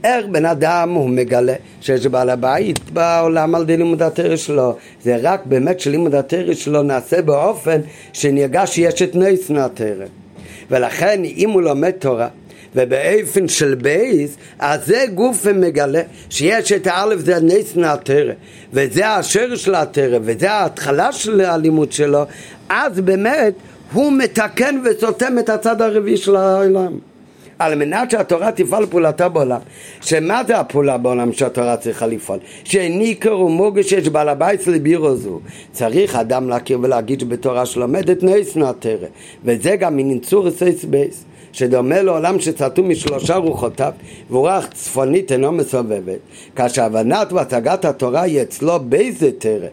איך 0.04 0.26
בן 0.26 0.46
אדם 0.46 0.90
הוא 0.90 1.10
מגלה 1.10 1.54
שיש 1.82 2.06
בעל 2.06 2.30
הבית 2.30 2.90
בעולם 2.90 3.56
על 3.56 3.62
ידי 3.62 3.78
לימוד 3.78 4.02
התרא 4.02 4.36
שלו 4.36 4.76
זה 5.04 5.18
רק 5.22 5.42
באמת 5.46 5.80
שלימוד 5.80 6.16
התרא 6.16 6.54
שלו 6.54 6.84
נעשה 6.84 7.22
באופן 7.22 7.82
שנרגש 8.14 8.76
שיש 8.76 9.02
את 9.02 9.16
נס 9.16 9.50
נתרא 9.52 10.06
ולכן 10.72 11.22
אם 11.24 11.50
הוא 11.50 11.62
לומד 11.62 11.92
תורה 11.92 12.28
ובאופן 12.76 13.48
של 13.48 13.76
בייס, 13.76 14.38
אז 14.60 14.86
זה 14.86 15.06
גוף 15.14 15.42
ומגלה 15.44 16.02
שיש 16.30 16.72
את 16.72 16.88
האלף 16.88 17.20
זה 17.20 17.40
נס 17.40 17.76
נתרא, 17.76 18.34
וזה 18.74 19.08
השרש 19.08 19.66
של 19.66 19.76
התרא, 19.76 20.20
וזה 20.22 20.52
ההתחלה 20.52 21.12
של 21.12 21.42
הלימוד 21.42 21.92
שלו, 21.92 22.24
אז 22.70 23.00
באמת 23.00 23.54
הוא 23.94 24.14
מתקן 24.14 24.82
וסותם 24.86 25.40
את 25.40 25.50
הצד 25.50 25.82
הרביעי 25.82 26.18
של 26.18 26.36
העולם. 26.36 26.98
על 27.60 27.76
מנת 27.76 28.12
שהתורה 28.12 28.52
תפעל 28.52 28.86
פעולתה 28.86 29.30
בעולם. 29.30 29.60
שמה 30.02 30.42
זה 30.48 30.60
הפעולה 30.60 30.98
בעולם 30.98 31.34
שהתורה 31.34 31.78
צריכה 31.78 32.08
לפעול? 32.08 32.40
שניכר 32.64 33.40
ומוגש 33.40 33.90
שיש 33.90 34.08
בעל 34.08 34.30
הבית 34.30 34.68
לבירו 34.68 35.16
זו. 35.16 35.40
צריך 35.72 36.16
אדם 36.16 36.50
להכיר 36.50 36.80
ולהגיד 36.82 37.20
שבתורה 37.20 37.66
שלומדת 37.66 38.24
נס 38.24 38.56
נתרא. 38.56 39.08
וזה 39.46 39.76
גם 39.76 39.98
מנצור 39.98 40.52
סייס 40.52 40.86
בייס. 40.86 41.26
שדומה 41.54 42.02
לעולם 42.02 42.40
שצעתו 42.40 42.84
משלושה 42.84 43.36
רוחותיו 43.36 43.92
ורוח 44.32 44.66
צפונית 44.74 45.32
אינו 45.32 45.52
מסובבת. 45.52 46.20
כאשר 46.56 46.84
הבנת 46.84 47.32
והצגת 47.34 47.86
התורה 47.86 48.22
היא 48.22 48.42
אצלו 48.42 48.80
באיזה 48.80 49.32
תרא. 49.38 49.68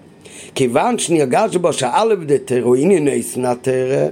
כיוון 0.55 0.99
שנרגש 0.99 1.57
בו 1.57 1.73
שאלף 1.73 2.19
דתרא 2.27 2.61
הוא 2.61 2.77
ענייני 2.77 3.23
שנא 3.23 3.53
תרא. 3.63 4.09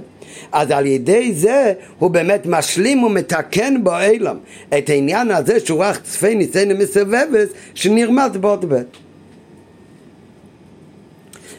אז 0.51 0.71
על 0.71 0.85
ידי 0.85 1.33
זה 1.33 1.73
הוא 1.99 2.11
באמת 2.11 2.45
משלים 2.45 3.03
ומתקן 3.03 3.83
בו 3.83 3.99
אילם 3.99 4.37
את 4.77 4.89
העניין 4.89 5.31
הזה 5.31 5.59
שהוא 5.59 5.83
רוח 5.83 5.97
צפי 5.97 6.35
ניסינו 6.35 6.75
מסובבת 6.75 7.49
שנרמז 7.73 8.37
בעוד 8.39 8.65
בית. 8.65 8.97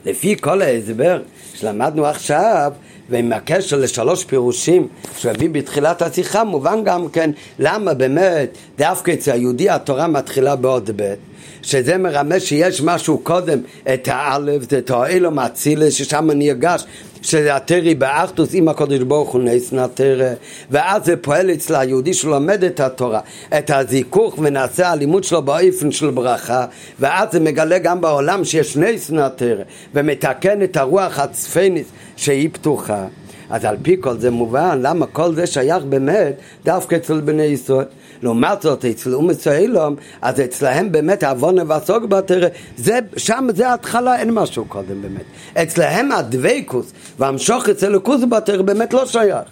לפי 0.04 0.36
כל 0.40 0.62
ההסבר 0.62 1.22
שלמדנו 1.54 2.06
עכשיו 2.06 2.72
ועם 3.08 3.32
הקשר 3.32 3.76
לשלוש 3.76 4.24
פירושים 4.24 4.88
שהוא 5.18 5.32
הביא 5.32 5.50
בתחילת 5.50 6.02
השיחה 6.02 6.44
מובן 6.44 6.84
גם 6.84 7.08
כן 7.08 7.30
למה 7.58 7.94
באמת 7.94 8.58
דווקא 8.78 9.10
אצל 9.10 9.30
היהודי 9.30 9.70
התורה 9.70 10.06
מתחילה 10.06 10.56
בעוד 10.56 10.90
ב' 10.96 11.14
שזה 11.62 11.98
מרמז 11.98 12.42
שיש 12.42 12.80
משהו 12.80 13.18
קודם 13.18 13.58
את 13.94 14.08
האלף, 14.12 14.72
את 14.72 14.90
האלום 14.90 15.38
האצילס 15.38 15.94
ששם 15.94 16.30
נרגש 16.34 16.84
שזה 17.22 17.56
הטרי 17.56 17.94
באחדוס 17.94 18.48
עם 18.52 18.68
הקודש 18.68 18.98
ברוך 18.98 19.30
הוא 19.30 19.42
נס 19.42 19.72
נטרה 19.72 20.32
ואז 20.70 21.04
זה 21.04 21.16
פועל 21.16 21.50
אצל 21.50 21.74
היהודי 21.74 22.14
שלומד 22.14 22.64
את 22.64 22.80
התורה 22.80 23.20
את 23.58 23.70
הזיכוך 23.70 24.38
ונעשה 24.38 24.90
הלימוד 24.90 25.24
שלו 25.24 25.42
באופן 25.42 25.90
של 25.92 26.10
ברכה 26.10 26.66
ואז 27.00 27.28
זה 27.32 27.40
מגלה 27.40 27.78
גם 27.78 28.00
בעולם 28.00 28.44
שיש 28.44 28.76
נס 28.76 29.10
נטרה 29.10 29.62
ומתקן 29.94 30.62
את 30.62 30.76
הרוח 30.76 31.18
הצפניס 31.18 31.86
שהיא 32.18 32.48
פתוחה 32.52 33.06
אז 33.50 33.64
על 33.64 33.76
פי 33.82 33.96
כל 34.00 34.18
זה 34.18 34.30
מובן 34.30 34.78
למה 34.82 35.06
כל 35.06 35.34
זה 35.34 35.46
שייך 35.46 35.84
באמת 35.84 36.34
דווקא 36.64 36.96
אצל 36.96 37.20
בני 37.20 37.42
ישראל. 37.42 37.84
לעומת 38.22 38.62
זאת 38.62 38.84
אצל 38.84 39.14
אומץ 39.14 39.46
האילום 39.46 39.96
אז 40.22 40.40
אצלהם 40.40 40.92
באמת 40.92 41.22
העוונה 41.22 41.62
והסוג 41.66 42.04
בתרא 42.04 42.48
זה, 42.76 42.98
שם 43.16 43.48
זה 43.54 43.68
ההתחלה 43.68 44.18
אין 44.18 44.30
משהו 44.30 44.64
קודם 44.64 45.02
באמת. 45.02 45.24
אצלהם 45.62 46.12
הדבקוס 46.12 46.92
והמשוך 47.18 47.68
אצל 47.68 47.94
הכוס 47.94 48.20
בתרא 48.30 48.62
באמת 48.62 48.94
לא 48.94 49.06
שייך. 49.06 49.48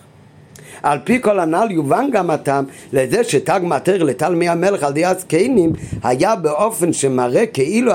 על 0.82 0.98
פי 1.04 1.22
כל 1.22 1.40
הנ"ל 1.40 1.68
יובן 1.70 2.10
גם 2.12 2.30
הטעם 2.30 2.64
לזה 2.92 3.24
שתג 3.24 3.60
מטר 3.62 4.02
לתלמי 4.02 4.48
המלך 4.48 4.82
על 4.82 4.90
ידי 4.90 5.04
הזקנים 5.04 5.72
היה 6.02 6.36
באופן 6.36 6.92
שמראה 6.92 7.46
כאילו 7.46 7.92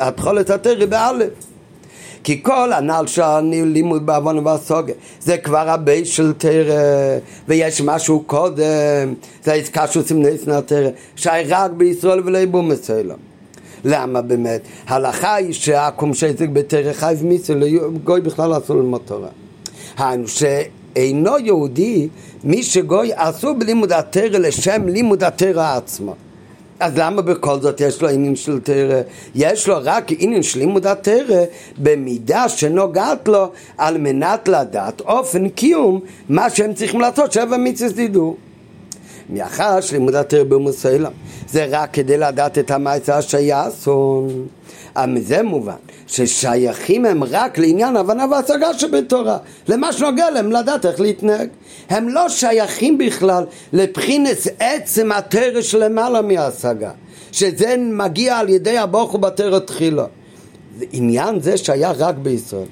התחולת 0.00 0.50
התרא 0.50 0.86
באלף 0.86 1.53
כי 2.24 2.42
כל 2.42 2.72
הנ"ל 2.72 3.06
שאני 3.06 3.64
לימוד 3.64 4.06
בעוון 4.06 4.46
והסוגה 4.46 4.92
זה 5.20 5.38
כבר 5.38 5.70
הבייס 5.70 6.08
של 6.08 6.32
תרא 6.32 7.18
ויש 7.48 7.80
משהו 7.80 8.22
קודם 8.26 9.14
זה 9.44 9.52
העסקה 9.52 9.86
שהוא 9.86 10.02
סמני 10.02 10.38
סנת 10.38 10.66
תרא 10.66 10.88
שי 11.16 11.28
רק 11.48 11.70
בישראל 11.70 12.20
ולא 12.24 12.62
מסוים 12.62 13.10
למה 13.84 14.22
באמת? 14.22 14.60
הלכה 14.86 15.34
היא 15.34 15.52
שהקום 15.52 16.14
שזק 16.14 16.48
בתרא 16.48 16.92
חייב 16.92 17.24
מיסו, 17.24 17.54
גוי 18.04 18.20
בכלל 18.20 18.56
אסור 18.56 18.76
ללמוד 18.76 19.00
תורה. 19.04 19.28
היינו 19.98 20.24
אינו 20.96 21.38
יהודי 21.38 22.08
מי 22.44 22.62
שגוי 22.62 23.10
אסור 23.14 23.52
בלימוד 23.52 23.92
התרא 23.92 24.38
לשם 24.38 24.88
לימוד 24.88 25.24
התרא 25.24 25.76
עצמו. 25.76 26.14
אז 26.80 26.92
למה 26.96 27.22
בכל 27.22 27.60
זאת 27.60 27.80
יש 27.80 28.02
לו 28.02 28.08
עניין 28.08 28.36
של 28.36 28.60
תרא? 28.60 29.00
יש 29.34 29.68
לו 29.68 29.76
רק 29.82 30.04
עניין 30.18 30.42
של 30.42 30.58
לימוד 30.58 30.86
התרא 30.86 31.44
במידה 31.78 32.48
שנוגעת 32.48 33.28
לו 33.28 33.50
על 33.78 33.98
מנת 33.98 34.48
לדעת 34.48 35.00
אופן 35.00 35.48
קיום 35.48 36.00
מה 36.28 36.50
שהם 36.50 36.74
צריכים 36.74 37.00
לעשות 37.00 37.32
שבע 37.32 37.56
מצוות 37.56 37.98
ידעו. 37.98 38.36
מאחר 39.28 39.80
שלימוד 39.80 40.14
התרא 40.14 40.44
במוסלם 40.44 41.12
זה 41.48 41.66
רק 41.70 41.90
כדי 41.92 42.18
לדעת 42.18 42.58
את 42.58 42.70
המעשה 42.70 43.22
שיעשון. 43.22 44.46
מזה 45.08 45.42
מובן 45.42 45.74
ששייכים 46.06 47.04
הם 47.04 47.24
רק 47.24 47.58
לעניין 47.58 47.96
הבנה 47.96 48.24
והשגה 48.30 48.78
שבתורה, 48.78 49.38
למה 49.68 49.92
שנוגע 49.92 50.30
להם 50.30 50.52
לדעת 50.52 50.86
איך 50.86 51.00
להתנהג. 51.00 51.48
הם 51.90 52.08
לא 52.08 52.28
שייכים 52.28 52.98
בכלל 52.98 53.44
לבחינס 53.72 54.48
עצם 54.58 55.12
התרא 55.12 55.62
שלמעלה 55.62 56.22
מהשגה, 56.22 56.90
שזה 57.32 57.76
מגיע 57.78 58.38
על 58.38 58.48
ידי 58.48 58.78
הבוכו 58.78 59.18
בתרא 59.18 59.58
תחילה. 59.58 60.04
עניין 60.92 61.40
זה 61.40 61.56
שייך 61.56 61.96
רק 61.98 62.14
בישראל. 62.14 62.66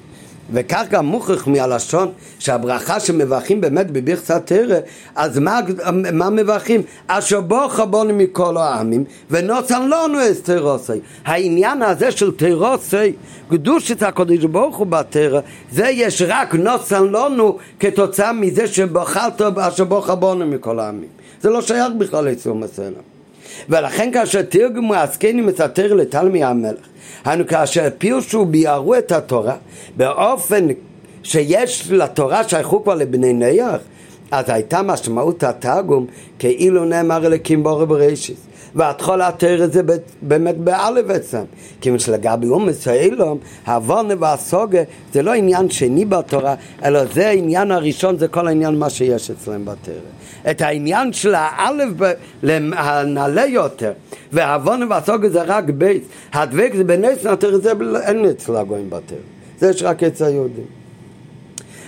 וכך 0.51 0.83
גם 0.89 1.05
מוכרח 1.05 1.47
מהלשון 1.47 2.11
שהברכה 2.39 2.99
שמברכים 2.99 3.61
באמת 3.61 3.91
בברכת 3.91 4.31
תרא 4.45 4.77
אז 5.15 5.39
מה, 5.39 5.59
מה 6.13 6.29
מברכים? 6.29 6.81
אשר 7.07 7.41
בוכה 7.41 7.85
בונו 7.85 8.13
מכל 8.13 8.57
העמים 8.57 9.03
ונוצן 9.31 9.81
לנו 9.89 10.31
אסתרוסי 10.31 10.99
העניין 11.25 11.81
הזה 11.81 12.11
של 12.11 12.31
תרוסי 12.31 13.13
קדושת 13.49 14.03
הקודש 14.03 14.45
ברוך 14.45 14.77
הוא 14.77 14.87
בתרא 14.87 15.39
זה 15.71 15.87
יש 15.89 16.21
רק 16.27 16.55
נוצן 16.55 17.03
לנו 17.03 17.57
כתוצאה 17.79 18.33
מזה 18.33 18.67
שבחרת 18.67 19.41
אשר 19.41 19.83
בוכה 19.83 20.15
בונו 20.15 20.45
מכל 20.45 20.79
העמים. 20.79 21.09
זה 21.41 21.49
לא 21.49 21.61
שייך 21.61 21.93
בכלל 21.97 22.25
לצום 22.25 22.63
מסלם 22.63 23.12
ולכן 23.69 24.09
כאשר 24.13 24.41
הזקנים 24.95 25.49
את 25.49 25.59
התרא 25.59 25.95
לתלמי 25.95 26.43
המלך 26.43 26.85
היינו 27.25 27.47
כאשר 27.47 27.87
פירשו 27.97 28.45
ביארו 28.45 28.95
את 28.95 29.11
התורה 29.11 29.55
באופן 29.97 30.67
שיש 31.23 31.91
לתורה 31.91 32.49
שייכו 32.49 32.83
כבר 32.83 32.95
לבני 32.95 33.33
נח 33.33 33.81
אז 34.31 34.45
הייתה 34.47 34.81
משמעות 34.81 35.43
התרגום 35.43 36.05
כאילו 36.39 36.85
נאמר 36.85 37.25
אלוקים 37.25 37.63
בורא 37.63 37.85
בראשית 37.85 38.37
והתחול 38.75 39.21
התר 39.21 39.67
זה 39.71 39.81
באמת 40.21 40.57
באלף 40.57 41.09
אצלם 41.09 41.45
כיוון 41.81 41.99
שלגבי 41.99 42.47
אומץ 42.47 42.87
האילום 42.87 43.37
העוונה 43.65 44.13
והסוגה 44.19 44.81
זה 45.13 45.21
לא 45.21 45.33
עניין 45.33 45.69
שני 45.69 46.05
בתורה 46.05 46.55
אלא 46.83 47.05
זה 47.05 47.27
העניין 47.27 47.71
הראשון 47.71 48.17
זה 48.17 48.27
כל 48.27 48.47
העניין 48.47 48.79
מה 48.79 48.89
שיש 48.89 49.31
אצלם 49.31 49.65
בתרא 49.65 49.93
את 50.51 50.61
העניין 50.61 51.13
של 51.13 51.35
האלף 51.37 51.89
הנעלה 52.73 53.45
יותר. 53.45 53.91
והעוונה 54.31 54.85
והסוגה 54.89 55.29
זה 55.29 55.41
רק 55.41 55.63
בייס. 55.63 56.03
הדבק 56.33 56.71
זה 56.77 56.83
בנס 56.83 57.25
נתר 57.25 57.57
זה 57.57 57.71
אין 58.07 58.25
אצל 58.25 58.55
הגויים 58.55 58.89
בתרא 58.89 59.17
זה 59.59 59.69
יש 59.69 59.83
רק 59.83 60.03
אצל 60.03 60.25
היהודים. 60.25 60.65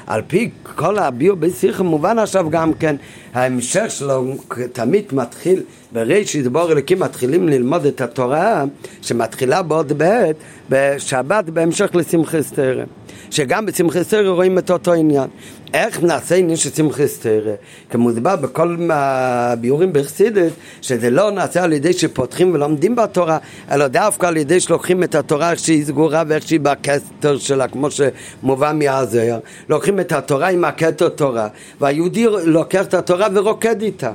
על 0.08 0.22
פי 0.28 0.50
כל 0.76 0.98
הביאו 1.00 1.36
בשיחה 1.36 1.84
מובן 1.84 2.20
עכשיו 2.20 2.50
גם 2.50 2.74
כן 2.74 2.96
ההמשך 3.34 3.86
שלו 3.88 4.34
תמיד 4.74 5.04
מתחיל 5.12 5.64
בראשית 5.96 6.48
בור 6.48 6.72
אלוקים 6.72 7.00
מתחילים 7.00 7.50
ללמוד 7.50 7.86
את 7.86 8.02
התורה 8.02 8.64
שמתחילה 9.02 9.62
בעוד 9.62 9.94
בעת 9.94 10.36
בשבת 10.70 11.46
בהמשך 11.46 11.90
לשמחי 11.94 12.44
סתרם 12.44 12.88
שגם 13.32 13.66
בשמחי 13.66 14.04
סתרם 14.04 14.34
רואים 14.34 14.58
את 14.58 14.72
אותו 14.72 14.94
עניין. 14.94 15.30
איך 15.74 16.04
נעשה 16.04 16.36
עניין 16.36 16.58
של 16.58 16.70
שמחי 16.70 17.08
סתרם 17.08 17.54
כמוסבר 17.90 18.36
בכל 18.36 18.78
הביאורים 18.90 19.94
בחסידת 19.94 20.52
שזה 20.82 21.10
לא 21.10 21.32
נעשה 21.32 21.64
על 21.64 21.74
ידי 21.74 21.94
שפותחים 21.94 22.54
ולומדים 22.54 22.96
בתורה 22.96 23.38
אלא 23.72 23.88
דווקא 23.88 24.26
על 24.26 24.38
ידי 24.38 24.60
שלוקחים 24.60 25.04
את 25.04 25.16
התורה 25.16 25.52
איך 25.52 25.60
שהיא 25.60 25.86
סגורה 25.86 26.24
ואיך 26.28 26.48
שהיא 26.48 26.60
בכתר 26.60 27.38
שלה 27.38 27.68
כמו 27.68 27.88
שמובא 27.92 28.72
מהזוהר. 28.76 29.40
לוקחים 29.70 30.00
את 30.00 30.12
התורה 30.12 30.50
עם 30.50 30.66
הכתר 30.66 31.10
תורה 31.10 31.48
והיהודי 31.82 32.26
לוקח 32.46 32.86
את 32.86 32.94
התורה 32.94 33.28
ורוקד 33.34 33.82
איתה 33.82 34.12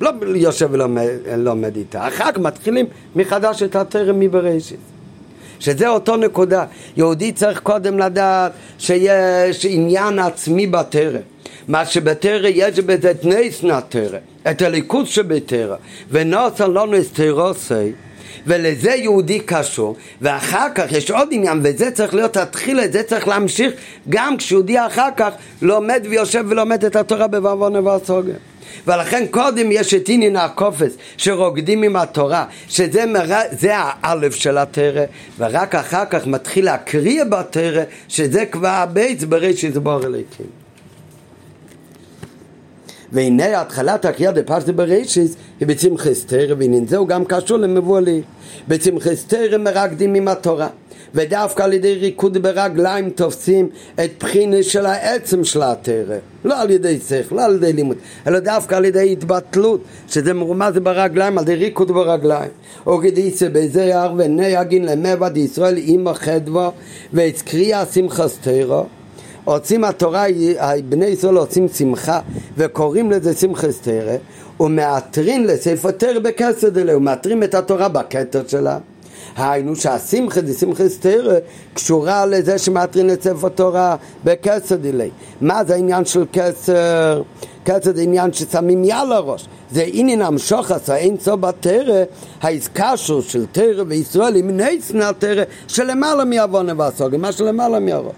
לא 0.00 0.10
יושב 0.34 0.68
ולומד 0.72 1.76
איתה. 1.76 2.08
אחר 2.08 2.32
כך 2.32 2.38
מתחילים 2.38 2.86
מחדש 3.16 3.62
את 3.62 3.76
התרם 3.76 4.20
מבראשית. 4.20 4.78
שזה 5.60 5.88
אותו 5.88 6.16
נקודה. 6.16 6.64
יהודי 6.96 7.32
צריך 7.32 7.60
קודם 7.60 7.98
לדעת 7.98 8.52
שיש 8.78 9.64
עניין 9.64 10.18
עצמי 10.18 10.66
בתרם. 10.66 11.20
מה 11.68 11.86
שבתרא 11.86 12.48
יש 12.48 12.78
בזה 12.78 13.10
את 13.10 13.24
נסנה 13.24 13.80
תרא, 13.80 14.18
את 14.50 14.62
הליכוד 14.62 15.06
שבתרא, 15.06 15.76
ונוסע 16.10 16.66
לנו 16.66 17.00
אסתרוסי, 17.00 17.92
ולזה 18.46 18.90
יהודי 18.90 19.40
קשור, 19.40 19.96
ואחר 20.22 20.66
כך 20.74 20.92
יש 20.92 21.10
עוד 21.10 21.28
עניין, 21.30 21.60
וזה 21.64 21.90
צריך 21.90 22.14
להיות 22.14 22.36
התחילה, 22.36 22.88
זה 22.88 23.02
צריך 23.02 23.28
להמשיך 23.28 23.72
גם 24.08 24.36
כשיהודי 24.36 24.86
אחר 24.86 25.08
כך 25.16 25.30
לומד 25.62 26.02
ויושב 26.10 26.44
ולומד 26.48 26.84
את 26.84 26.96
התורה 26.96 27.26
בהבנה 27.26 27.76
ובהשגה. 27.76 28.34
ולכן 28.86 29.26
קודם 29.30 29.72
יש 29.72 29.94
את 29.94 30.08
עניין 30.08 30.36
הקפות 30.36 30.92
שרוקדים 31.16 31.82
עם 31.82 31.96
התורה, 31.96 32.44
שזה 32.68 33.06
מר... 33.06 33.26
זה 33.50 33.72
האלף 33.74 34.34
של 34.34 34.58
התורה, 34.58 35.04
ורק 35.38 35.74
אחר 35.74 36.04
כך 36.10 36.26
מתחיל 36.26 36.64
הקריאה 36.64 37.24
בתורה, 37.24 37.82
שזה 38.08 38.46
כבר 38.46 38.68
הבית 38.68 39.24
בראשית 39.24 39.76
ברא 39.76 40.06
אלוקים. 40.06 40.46
והנה 43.12 43.60
התחלת 43.60 44.04
הקריאה 44.04 44.32
דפרשת 44.32 44.72
בראשית 44.72 45.36
היא 45.60 45.68
בשמחת 45.68 46.24
תורה, 46.24 46.54
והנה 46.58 46.76
זהו 46.88 47.06
גם 47.06 47.24
קשור 47.24 47.56
למבואלי. 47.56 48.22
בצמחס 48.68 49.24
תרא 49.24 49.58
מרקדים 49.58 50.14
עם 50.14 50.28
התורה. 50.28 50.68
ודווקא 51.14 51.62
על 51.62 51.72
ידי 51.72 51.94
ריקוד 51.94 52.38
ברגליים 52.38 53.10
תופסים 53.10 53.68
את 53.94 54.10
בחינה 54.20 54.62
של 54.62 54.86
העצם 54.86 55.44
של 55.44 55.62
התרא 55.62 56.16
לא 56.44 56.60
על 56.60 56.70
ידי 56.70 56.98
שכל, 57.08 57.36
לא 57.36 57.44
על 57.44 57.54
ידי 57.54 57.72
לימוד 57.72 57.96
אלא 58.26 58.38
דווקא 58.38 58.74
על 58.74 58.84
ידי 58.84 59.12
התבטלות 59.12 59.80
שזה 60.08 60.34
מרומז 60.34 60.74
ברגליים, 60.82 61.38
על 61.38 61.44
ידי 61.44 61.54
ריקוד 61.54 61.90
ברגליים. 61.90 62.50
וכדיסא 62.86 63.48
בזייר 63.52 64.12
ונהגין 64.16 64.84
למבד 64.84 65.36
ישראל 65.36 65.76
אימא 65.76 66.12
חדווה 66.12 66.70
ואת 67.12 67.42
קריאה 67.42 67.86
שמחס 67.86 68.38
עושים 69.44 69.84
התורה, 69.84 70.24
בני 70.88 71.06
ישראל 71.06 71.36
עושים 71.36 71.68
שמחה 71.68 72.20
וקוראים 72.56 73.10
לזה 73.10 73.34
שמחס 73.34 73.80
תרא 73.80 74.16
ומאתרים 74.60 75.44
לספר 75.44 75.90
תרא 75.90 76.18
בכסד 76.18 76.78
אליה 76.78 76.96
ומאתרים 76.96 77.42
את 77.42 77.54
התורה 77.54 77.88
בכתר 77.88 78.42
שלה 78.48 78.78
היינו 79.36 79.76
שהשמחה 79.76 80.40
דה 80.40 80.52
שמחה 80.52 80.88
סתירה 80.88 81.34
קשורה 81.74 82.26
לזה 82.26 82.58
שמטרין 82.58 83.10
את 83.12 83.22
ספר 83.22 83.48
תורה 83.48 83.96
בקסר 84.24 84.76
דילי. 84.76 85.10
מה 85.40 85.64
זה 85.64 85.74
העניין 85.74 86.04
של 86.04 86.24
קסר? 86.32 87.22
קסר 87.64 87.94
זה 87.94 88.02
עניין 88.02 88.32
ששמים 88.32 88.84
יד 88.84 88.94
לראש. 89.08 89.46
זה 89.70 89.84
עניין 89.86 90.22
עשה 90.70 90.96
אין 90.96 91.16
סוף 91.20 91.40
בתרא, 91.40 92.04
ההזקשור 92.42 93.22
של 93.22 93.46
תרא 93.52 93.84
וישראל 93.88 94.36
עם 94.36 94.60
נצנה 94.60 95.12
תרא 95.12 95.44
שלמעלה 95.68 96.24
מעוונה 96.24 96.72
והסוגר, 96.76 97.18
מה 97.18 97.32
שלמעלה 97.32 97.80
מהראש. 97.80 98.14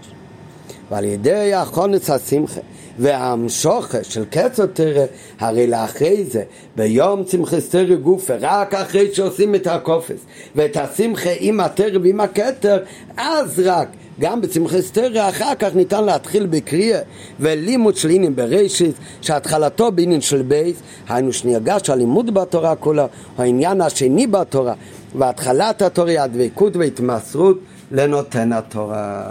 ועל 0.90 1.04
ידי 1.04 1.54
החונס 1.54 2.10
השמחה 2.10 2.60
והמשוכה 2.98 4.04
של 4.04 4.24
קצר 4.24 4.66
תרא, 4.66 5.04
הרי 5.38 5.66
לאחרי 5.66 6.24
זה, 6.24 6.42
ביום 6.76 7.24
צמחס 7.24 7.68
תרא 7.68 7.94
גופה, 7.94 8.34
רק 8.40 8.74
אחרי 8.74 9.14
שעושים 9.14 9.54
את 9.54 9.66
הקופס, 9.66 10.20
ואת 10.56 10.76
השמחה 10.76 11.30
עם 11.38 11.60
התרא 11.60 11.98
ועם 12.02 12.20
הכתר, 12.20 12.78
אז 13.16 13.62
רק 13.64 13.88
גם 14.20 14.40
בצמחס 14.40 14.90
תרא 14.90 15.28
אחר 15.28 15.54
כך 15.58 15.74
ניתן 15.74 16.04
להתחיל 16.04 16.46
בקריאה 16.46 17.00
ולימוד 17.40 17.96
של 17.96 18.10
עניין 18.10 18.36
בראשית 18.36 18.94
שהתחלתו 19.20 19.92
בעניין 19.92 20.20
של 20.20 20.42
בייס 20.42 20.76
היינו 21.08 21.32
שנרגש 21.32 21.90
הלימוד 21.90 22.34
בתורה 22.34 22.76
כולה 22.76 23.06
העניין 23.38 23.80
השני 23.80 24.26
בתורה 24.26 24.74
והתחלת 25.14 25.82
התורה 25.82 26.10
היא 26.10 26.20
הדבקות 26.20 26.76
והתמסרות 26.76 27.58
לנותן 27.90 28.52
התורה 28.52 29.24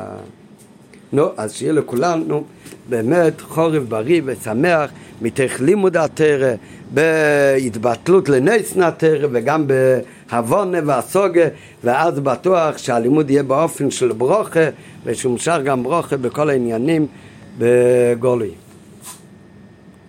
נו, 1.13 1.29
אז 1.37 1.53
שיהיה 1.53 1.73
לכולנו 1.73 2.43
באמת 2.89 3.41
חורף 3.41 3.83
בריא 3.83 4.21
ושמח 4.25 4.89
מתוך 5.21 5.61
לימוד 5.61 5.97
התרא, 5.97 6.53
בהתבטלות 6.93 8.29
לנס 8.29 8.75
נתרא 8.75 9.27
וגם 9.31 9.65
בהבונה 9.67 10.77
והסוגה 10.85 11.45
ואז 11.83 12.19
בטוח 12.19 12.77
שהלימוד 12.77 13.29
יהיה 13.29 13.43
באופן 13.43 13.91
של 13.91 14.11
ברוכה 14.11 14.69
ושהומשך 15.03 15.57
גם 15.65 15.83
ברוכה 15.83 16.17
בכל 16.17 16.49
העניינים 16.49 17.07
בגולי. 17.57 18.66